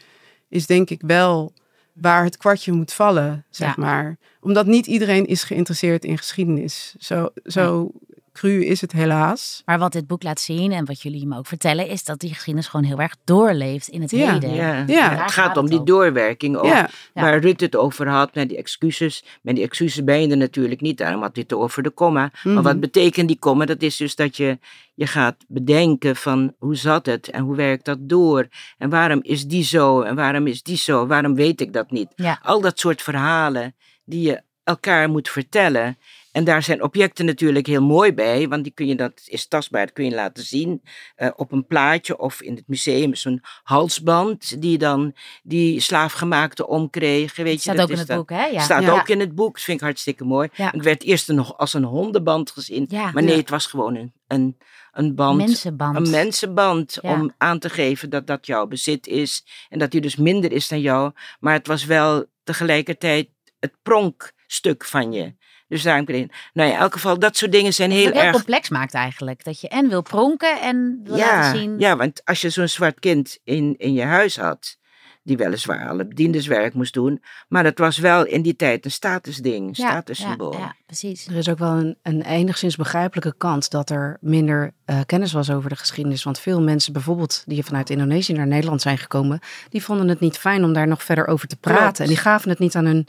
[0.49, 1.53] is denk ik wel
[1.93, 3.81] waar het kwartje moet vallen, zeg Ja.
[3.83, 4.17] maar.
[4.41, 6.95] Omdat niet iedereen is geïnteresseerd in geschiedenis.
[6.99, 7.91] Zo, zo
[8.33, 9.61] cru is het helaas.
[9.65, 12.33] Maar wat dit boek laat zien en wat jullie me ook vertellen, is dat die
[12.33, 14.31] geschiedenis gewoon heel erg doorleeft in het Ja.
[14.33, 14.53] heden.
[14.53, 15.09] Ja, Ja.
[15.09, 16.65] het gaat gaat om het die doorwerking ook.
[16.65, 16.89] Ja.
[17.13, 17.21] Ja.
[17.21, 19.23] Waar Rutte het over had met die excuses.
[19.41, 20.97] Met die excuses ben je er natuurlijk niet.
[20.97, 22.31] Daarom had hij het over de komma.
[22.43, 22.53] Mhm.
[22.53, 23.65] Maar wat betekent die komma?
[23.65, 24.57] Dat is dus dat je,
[24.93, 28.47] je gaat bedenken van hoe zat het en hoe werkt dat door?
[28.77, 31.07] En waarom is die zo en waarom is die zo?
[31.07, 32.07] Waarom weet ik dat niet?
[32.15, 32.39] Ja.
[32.43, 35.97] Al dat soort verhalen die je elkaar moet vertellen.
[36.33, 39.85] En daar zijn objecten natuurlijk heel mooi bij, want die kun je, dat is tastbaar,
[39.85, 40.81] dat kun je laten zien
[41.15, 43.15] eh, op een plaatje of in het museum.
[43.15, 47.43] Zo'n halsband die dan die slaafgemaakte omkregen.
[47.43, 48.45] Weet je, Staat dat ook in het dan- boek, hè?
[48.45, 48.61] Ja.
[48.61, 48.91] Staat Ja.
[48.91, 50.49] ook in het boek, dat vind ik hartstikke mooi.
[50.55, 50.73] Ja.
[50.73, 53.11] Ik werd eerst nog als een hondenband gezien, Ja.
[53.11, 53.39] maar nee, Ja.
[53.39, 54.57] het was gewoon een, een,
[54.91, 55.37] een band.
[55.37, 55.95] Mensenband.
[55.95, 57.13] Een mensenband Ja.
[57.13, 60.67] om aan te geven dat dat jouw bezit is en dat die dus minder is
[60.67, 61.11] dan jou.
[61.39, 65.33] Maar het was wel tegelijkertijd het pronkstuk van je.
[65.73, 68.69] Dus daarom kreeg Nou ja, in elk geval, dat soort dingen zijn heel erg complex
[68.69, 69.43] maakt eigenlijk.
[69.43, 71.79] Dat je en wil pronken en wil ja, laten zien.
[71.79, 74.77] ja, want als je zo'n zwart kind in, in je huis had,
[75.23, 79.67] die weliswaar alle bedienderswerk moest doen, maar dat was wel in die tijd een statusding,
[79.67, 80.53] een Ja, statussymbool.
[80.53, 81.27] Ja, ja, precies.
[81.27, 85.51] Er is ook wel een, een enigszins begrijpelijke kant dat er minder eh, kennis was
[85.51, 86.23] over de geschiedenis.
[86.23, 90.37] Want veel mensen, bijvoorbeeld die vanuit Indonesië naar Nederland zijn gekomen, die vonden het niet
[90.37, 91.81] fijn om daar nog verder over te praten.
[91.81, 91.99] Klopt.
[91.99, 93.07] En die gaven het niet aan hun.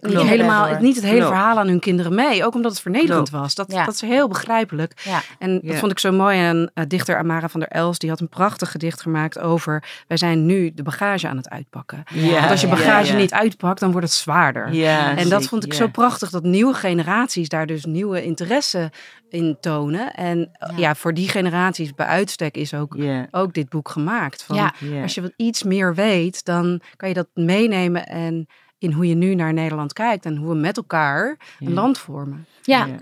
[0.00, 1.32] Eh, Niet, helemaal, niet het hele Klopt.
[1.32, 2.44] verhaal aan hun kinderen mee.
[2.44, 3.42] Ook omdat het vernederend Klopt.
[3.44, 3.54] was.
[3.54, 3.84] Dat, Ja.
[3.84, 5.00] dat is heel begrijpelijk.
[5.04, 5.20] Ja.
[5.38, 6.38] En dat vond ik zo mooi.
[6.38, 9.84] En uh, dichter Amara van der Els, die had een prachtig gedicht gemaakt over...
[10.08, 12.02] wij zijn nu de bagage aan het uitpakken.
[12.12, 13.18] Ja, Want als je bagage ja.
[13.18, 14.72] niet uitpakt, dan wordt het zwaarder.
[14.72, 15.78] Ja, En dat vond ik ja.
[15.78, 18.90] zo prachtig, dat nieuwe generaties daar dus nieuwe interesse
[19.28, 20.12] in tonen.
[20.14, 20.72] En Ja.
[20.76, 24.42] ja, voor die generaties bij uitstek is ook, Ja, ook dit boek gemaakt.
[24.42, 24.72] Van, Ja.
[24.78, 25.02] ja.
[25.02, 28.46] Als je wat iets meer weet, dan kan je dat meenemen en
[28.86, 31.74] in hoe je nu naar Nederland kijkt en hoe we met elkaar een Ja.
[31.74, 32.46] land vormen.
[32.62, 32.96] Ja, Ja.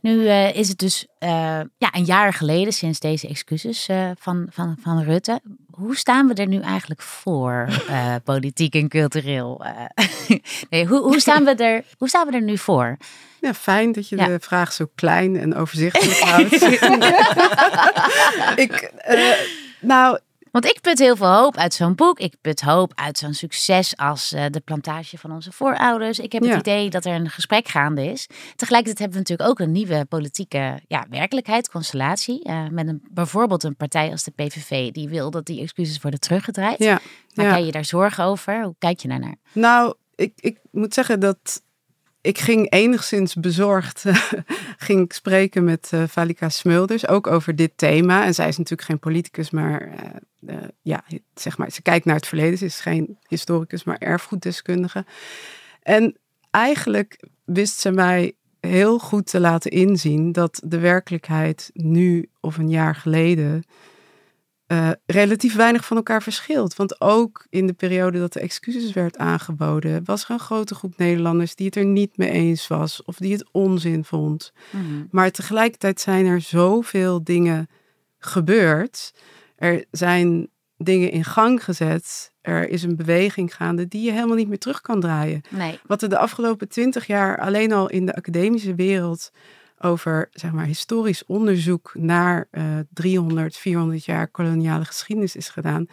[0.00, 1.30] nu eh, is het dus eh,
[1.78, 5.40] ja, een jaar geleden sinds deze excuses eh, van, van, van Rutte.
[5.70, 9.64] Hoe staan we er nu eigenlijk voor, eh, politiek en cultureel?
[9.64, 10.06] eh?
[10.70, 12.96] nee, hoe, hoe, staan we er, hoe staan we er nu voor?
[13.40, 14.26] Ja, fijn dat je Ja.
[14.26, 16.52] de vraag zo klein en overzichtelijk houdt.
[18.56, 19.30] ik, eh,
[19.80, 20.18] nou,
[20.56, 22.18] Want ik put heel veel hoop uit zo'n boek.
[22.18, 26.18] Ik put hoop uit zo'n succes als eh, de plantage van onze voorouders.
[26.18, 26.48] Ik heb Ja.
[26.50, 28.26] het idee dat er een gesprek gaande is.
[28.56, 32.42] Tegelijkertijd hebben we natuurlijk ook een nieuwe politieke ja, werkelijkheid, constellatie.
[32.44, 36.20] eh, met een, bijvoorbeeld een partij als de PVV die wil dat die excuses worden
[36.20, 36.78] teruggedraaid.
[36.78, 37.00] ja.
[37.28, 38.62] Jij je daar zorgen over?
[38.62, 39.36] Hoe kijk je daarnaar?
[39.52, 41.62] Nou, ik, ik moet zeggen dat
[42.26, 44.04] ik ging enigszins bezorgd
[44.86, 48.24] ging ik spreken met eh Valika Smulders, ook over dit thema.
[48.24, 52.14] En zij is natuurlijk geen politicus, maar eh, eh, ja, zeg maar, ze kijkt naar
[52.14, 52.58] het verleden.
[52.58, 55.04] Ze is geen historicus, maar erfgoeddeskundige.
[55.82, 56.16] En
[56.50, 62.70] eigenlijk wist ze mij heel goed te laten inzien dat de werkelijkheid nu of een
[62.70, 63.64] jaar geleden
[64.66, 66.76] eh, relatief weinig van elkaar verschilt.
[66.76, 70.96] Want ook in de periode dat de excuses werd aangeboden, was er een grote groep
[70.96, 74.52] Nederlanders die het er niet mee eens was of die het onzin vond.
[74.70, 75.04] Mhm.
[75.10, 77.68] Maar tegelijkertijd zijn er zoveel dingen
[78.18, 79.14] gebeurd.
[79.56, 82.32] Er zijn dingen in gang gezet.
[82.40, 85.40] Er is een beweging gaande die je helemaal niet meer terug kan draaien.
[85.50, 85.78] Nee.
[85.86, 89.30] Wat er de afgelopen twintig jaar alleen al in de academische wereld
[89.80, 95.86] over zeg maar, historisch onderzoek naar eh 300, 400 jaar koloniale geschiedenis is gedaan,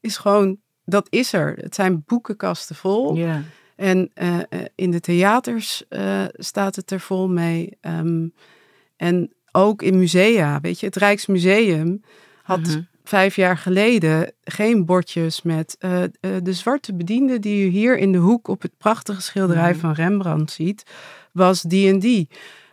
[0.00, 1.54] is gewoon, dat is er.
[1.56, 3.14] Het zijn boekenkasten vol.
[3.16, 3.42] Ja.
[3.76, 7.76] En eh, eh, in de theaters eh, staat het er vol mee.
[7.80, 8.28] Ehm,
[8.96, 12.02] en ook in musea, weet je, het Rijksmuseum
[12.42, 12.80] had Mhm.
[13.04, 16.10] vijf jaar geleden geen bordjes met eh, eh,
[16.42, 19.80] de zwarte bediende die u hier in de hoek op het prachtige schilderij Mhm.
[19.80, 20.82] van Rembrandt ziet,
[21.32, 22.28] was die en die.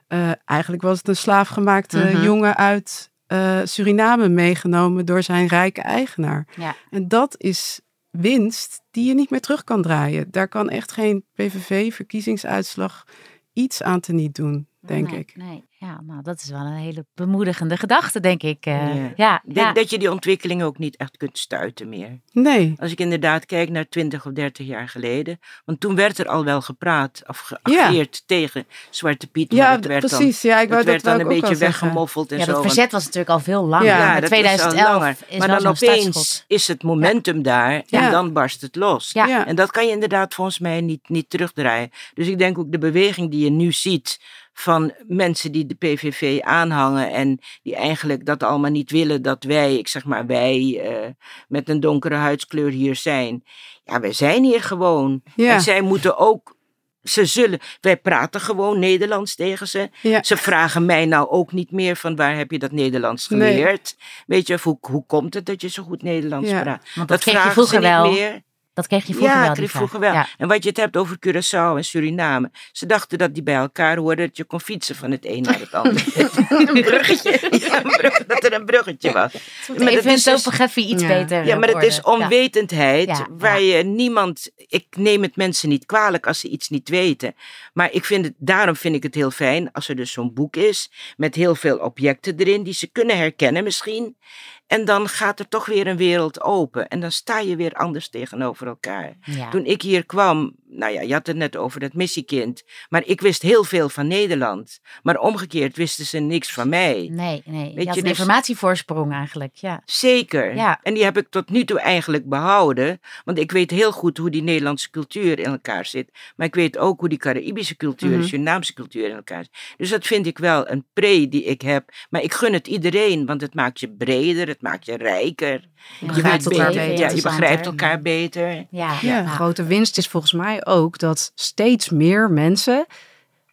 [0.07, 2.23] Eh, eigenlijk was het een slaafgemaakte Mhm.
[2.23, 6.47] jongen uit eh, Suriname meegenomen door zijn rijke eigenaar.
[6.55, 6.75] Ja.
[6.89, 10.31] En dat is winst die je niet meer terug kan draaien.
[10.31, 13.05] Daar kan echt geen PVV-verkiezingsuitslag
[13.53, 15.31] iets aan te niet doen, denk nee, ik.
[15.35, 15.65] Nee.
[15.79, 18.65] Ja, nou, dat is wel een hele bemoedigende gedachte, denk ik.
[18.65, 18.95] eh.
[18.95, 19.11] Ja.
[19.15, 19.73] ja, denk ja.
[19.73, 22.19] dat je die ontwikkeling ook niet echt kunt stuiten meer.
[22.31, 22.73] Nee.
[22.77, 25.39] Als ik inderdaad kijk naar 20 of 30 jaar geleden.
[25.65, 29.51] Want toen werd er al wel gepraat of geageerd tegen Zwarte Piet.
[29.51, 30.41] maar Ja, het werd precies.
[30.41, 32.51] ja, ik Dan, het werd dat dan een beetje weggemoffeld en ja, zo.
[32.51, 33.85] dat want- verzet was natuurlijk al veel langer.
[33.87, 35.17] Ja, Ja, dat is al 2011 langer.
[35.27, 38.05] is maar dan opeens is het momentum daar Ja.
[38.05, 39.11] en dan barst het los.
[39.11, 39.25] Ja.
[39.25, 39.45] Ja.
[39.47, 41.89] En dat kan je inderdaad volgens mij niet, niet terugdraaien.
[42.13, 44.19] Dus ik denk ook de beweging die je nu ziet
[44.59, 49.75] van mensen die de PVV aanhangen en die eigenlijk dat allemaal niet willen dat wij,
[49.77, 51.09] ik zeg maar wij, eh,
[51.47, 53.43] met een donkere huidskleur hier zijn.
[53.83, 55.21] Ja, wij zijn hier gewoon.
[55.35, 55.53] Ja.
[55.53, 56.55] En zij moeten ook,
[57.03, 59.89] ze zullen, wij praten gewoon Nederlands tegen ze.
[60.01, 60.23] Ja.
[60.23, 63.53] Ze vragen mij nou ook niet meer van waar heb je dat Nederlands Nee.
[63.55, 63.95] geleerd?
[64.25, 66.61] Weet je, of hoe, hoe komt het dat je zo goed Nederlands Ja.
[66.61, 66.87] praat?
[66.95, 68.11] Want dat kreeg je vragen vroeger ze niet wel.
[68.11, 68.41] meer.
[68.77, 69.49] Dat kreeg je vroeger ja, wel.
[69.49, 70.13] ik kreeg vroeger wel.
[70.13, 70.27] Ja.
[70.37, 72.51] En wat je het hebt over Curaçao en Suriname.
[72.71, 75.59] Ze dachten dat die bij elkaar hoorden, dat je kon fietsen van het een naar
[75.59, 76.03] het ander.
[76.47, 77.39] een bruggetje.
[77.67, 79.31] Ja, een brug- dat er een bruggetje was.
[79.67, 81.07] Maar dat in is dus- topografie iets Ja.
[81.07, 84.49] beter Ja, maar het is onwetendheid Ja, waar je niemand.
[84.67, 87.35] Ik neem het mensen niet kwalijk als ze iets niet weten.
[87.73, 90.55] Maar ik vind het, daarom vind ik het heel fijn als er dus zo'n boek
[90.55, 90.91] is.
[91.17, 94.17] Met heel veel objecten erin die ze kunnen herkennen misschien.
[94.67, 96.87] En dan gaat er toch weer een wereld open.
[96.87, 99.17] En dan sta je weer anders tegenover elkaar.
[99.21, 99.49] Ja.
[99.49, 102.63] Toen ik hier kwam, nou ja, je had het net over dat missiekind.
[102.89, 104.79] Maar ik wist heel veel van Nederland.
[105.03, 107.09] Maar omgekeerd wisten ze niks van mij.
[107.11, 107.73] Nee, nee.
[107.75, 109.55] Weet je een dus- informatievoorsprong eigenlijk.
[109.55, 109.81] Ja.
[109.85, 110.55] Zeker.
[110.55, 110.79] Ja.
[110.83, 112.99] En die heb ik tot nu toe eigenlijk behouden.
[113.25, 116.11] Want ik weet heel goed hoe die Nederlandse cultuur in elkaar zit.
[116.35, 118.19] Maar ik weet ook hoe die Caraïbische cultuur, Mhm.
[118.21, 119.75] de Surinaamse cultuur in elkaar zit.
[119.77, 121.89] Dus dat vind ik wel een pre die ik heb.
[122.09, 125.51] Maar ik gun het iedereen, want het maakt je breder, het maakt je rijker.
[125.53, 125.67] Je
[125.99, 127.05] Je begrijpt weet elkaar beter- beter.
[127.09, 128.65] Ja, je begrijpt elkaar beter.
[128.69, 129.21] Ja, Ja.
[129.21, 132.85] De grote winst is volgens mij ook dat steeds meer mensen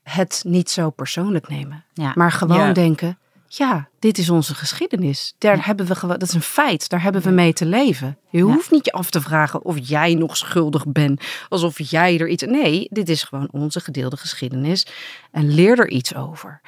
[0.03, 1.85] het niet zo persoonlijk nemen.
[1.93, 2.13] Ja.
[2.15, 2.73] Maar gewoon Ja.
[2.73, 5.35] denken, ja, dit is onze geschiedenis.
[5.39, 5.63] Daar Ja.
[5.63, 6.89] hebben we gewoon, dat is een feit.
[6.89, 8.19] Daar hebben we mee te leven.
[8.31, 11.25] Je hoeft niet je af te vragen of jij nog schuldig bent.
[11.49, 12.43] Alsof jij er iets...
[12.43, 14.87] Nee, dit is gewoon onze gedeelde geschiedenis.
[15.33, 16.61] En leer er iets over.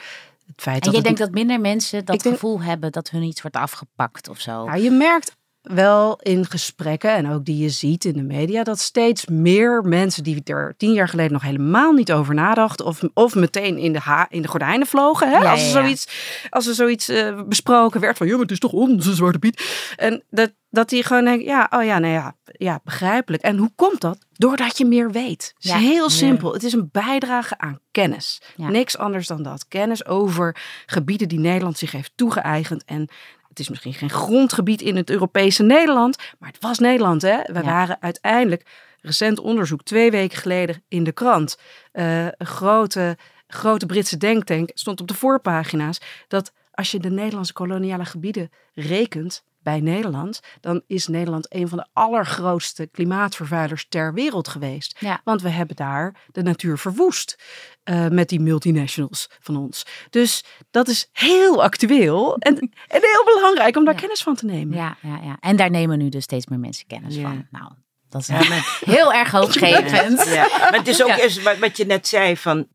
[0.47, 3.23] Het feit En dat het denkt dat minder mensen dat denk- gevoel hebben dat hun
[3.23, 4.65] iets wordt afgepakt of zo?
[4.65, 8.79] Ja, je merkt wel in gesprekken en ook die je ziet in de media dat
[8.79, 13.35] steeds meer mensen die er tien jaar geleden nog helemaal niet over nadachten of, of
[13.35, 16.09] meteen in de, ha in de gordijnen vlogen hè, Ja, als, er zoiets,
[16.51, 19.93] als er zoiets eh, besproken werd van ja, maar het is toch onze Zwarte Piet.
[19.97, 23.43] En dat, dat die gewoon denken, ja, oh ja, nou ja, ja, begrijpelijk.
[23.43, 24.26] En hoe komt dat?
[24.37, 25.53] Doordat je meer weet.
[25.57, 25.79] Het is Ja.
[25.79, 26.53] heel simpel.
[26.53, 28.41] Het is een bijdrage aan kennis.
[28.57, 28.69] Ja.
[28.69, 29.69] Niks anders dan dat.
[29.69, 32.85] Kennis over gebieden die Nederland zich heeft toegeëigend.
[32.85, 33.09] En
[33.49, 37.23] het is misschien geen grondgebied in het Europese Nederland, maar het was Nederland.
[37.23, 37.37] Hè?
[37.37, 37.63] We Ja.
[37.63, 38.67] waren uiteindelijk,
[39.01, 41.57] recent onderzoek, twee weken geleden in de krant.
[41.93, 47.53] eh, een grote, grote Britse denktank stond op de voorpagina's dat als je de Nederlandse
[47.53, 54.49] koloniale gebieden rekent bij Nederland, dan is Nederland een van de allergrootste klimaatvervuilers ter wereld
[54.49, 54.97] geweest.
[55.01, 55.21] Ja.
[55.25, 57.39] Want we hebben daar de natuur verwoest
[57.83, 59.87] eh, met die multinationals van ons.
[60.11, 64.01] Dus dat is heel actueel en, en heel belangrijk om daar Ja.
[64.01, 64.77] kennis van te nemen.
[64.77, 65.37] Ja, ja, ja.
[65.41, 67.23] En daar nemen nu dus steeds meer mensen kennis Ja.
[67.23, 67.47] van.
[67.51, 67.73] Nou,
[68.09, 70.27] dat is Ja, maar- heel erg hoopgevend.
[70.29, 71.19] Ja, maar het is ook Ja.
[71.19, 72.67] eens wat, wat je net zei van.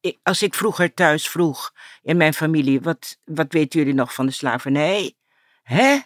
[0.00, 1.72] ik- Als ik vroeger thuis vroeg
[2.02, 5.12] in mijn familie, wat, wat weten jullie nog van de slavernij?
[5.62, 5.98] Hè?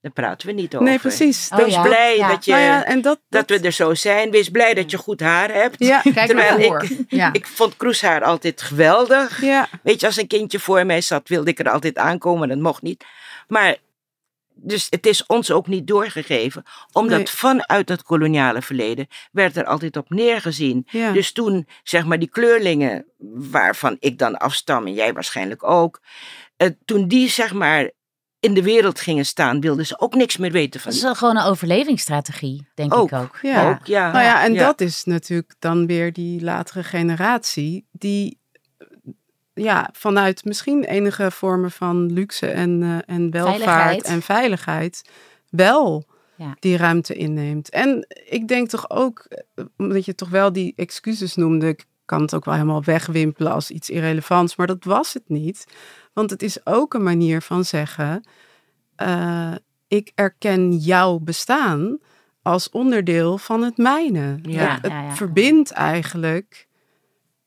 [0.00, 0.86] Daar praten we niet over.
[0.86, 1.48] Nee, precies.
[1.52, 1.82] Oh, Wees ja.
[1.82, 2.28] blij Ja.
[2.28, 4.30] dat, je, Nou ja, en dat, dat we er zo zijn.
[4.30, 5.76] Wees blij dat je goed haar hebt.
[5.78, 7.32] Ja, Kijk Terwijl ik, Ja.
[7.40, 9.40] ik vond kroeshaar altijd geweldig.
[9.42, 12.48] ja, Weet je, als een kindje voor mij zat, wilde ik er altijd aankomen.
[12.48, 13.04] Dat mocht niet.
[13.48, 13.76] Maar
[14.60, 17.26] dus het is ons ook niet doorgegeven, omdat Nee.
[17.28, 20.86] vanuit het koloniale verleden werd er altijd op neergezien.
[20.90, 21.12] Ja.
[21.12, 23.06] Dus toen, zeg maar, die kleurlingen,
[23.50, 26.00] waarvan ik dan afstam en jij waarschijnlijk ook,
[26.56, 27.90] eh, toen die, zeg maar,
[28.40, 30.88] in de wereld gingen staan, wilden ze ook niks meer weten van.
[30.90, 33.10] Dat is wel gewoon een overlevingsstrategie, denk Ook.
[33.12, 33.38] ik ook.
[33.42, 33.70] Ja.
[33.70, 34.12] Ook, ja.
[34.12, 38.38] Nou ja, en dat is natuurlijk dan weer die latere generatie die
[39.54, 44.02] ja, vanuit misschien enige vormen van luxe en, eh, en welvaart Veiligheid.
[44.04, 45.10] en veiligheid
[45.50, 46.56] wel Ja.
[46.58, 47.70] die ruimte inneemt.
[47.70, 51.78] En ik denk toch ook, eh, omdat je toch wel die excuses noemde,
[52.08, 55.66] kan het ook wel helemaal wegwimpelen als iets irrelevants, maar dat was het niet.
[56.12, 58.28] Want het is ook een manier van zeggen,
[58.96, 59.52] eh,
[59.88, 61.98] ik erken jouw bestaan
[62.42, 64.38] als onderdeel van het mijne.
[64.42, 64.72] Ja.
[64.74, 65.14] het het Ja, ja.
[65.14, 66.66] verbindt eigenlijk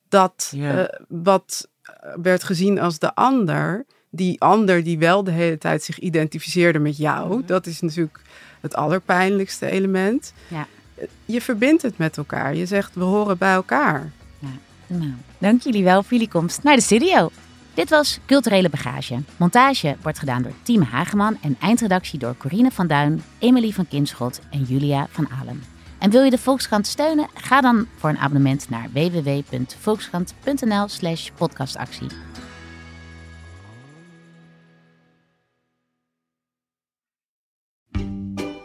[0.09, 1.67] dat eh, wat
[2.21, 6.97] werd gezien als de ander, die ander die wel de hele tijd zich identificeerde met
[6.97, 7.45] jou, Mhm.
[7.45, 8.21] dat is natuurlijk
[8.61, 10.33] het allerpijnlijkste element.
[10.47, 10.67] Ja.
[11.25, 12.55] Je verbindt het met elkaar.
[12.55, 14.11] Je zegt we horen bij elkaar.
[14.97, 17.29] Nou, dank jullie wel voor jullie komst naar de studio.
[17.73, 19.23] Dit was Culturele Bagage.
[19.37, 24.39] Montage wordt gedaan door Team Hageman en eindredactie door Corine van Duin, Emily van Kinschot
[24.49, 25.63] en Julia van Alen.
[25.97, 27.27] En wil je de Volkskrant steunen?
[27.33, 32.07] Ga dan voor een abonnement naar www.volkskrant.nl slash podcastactie.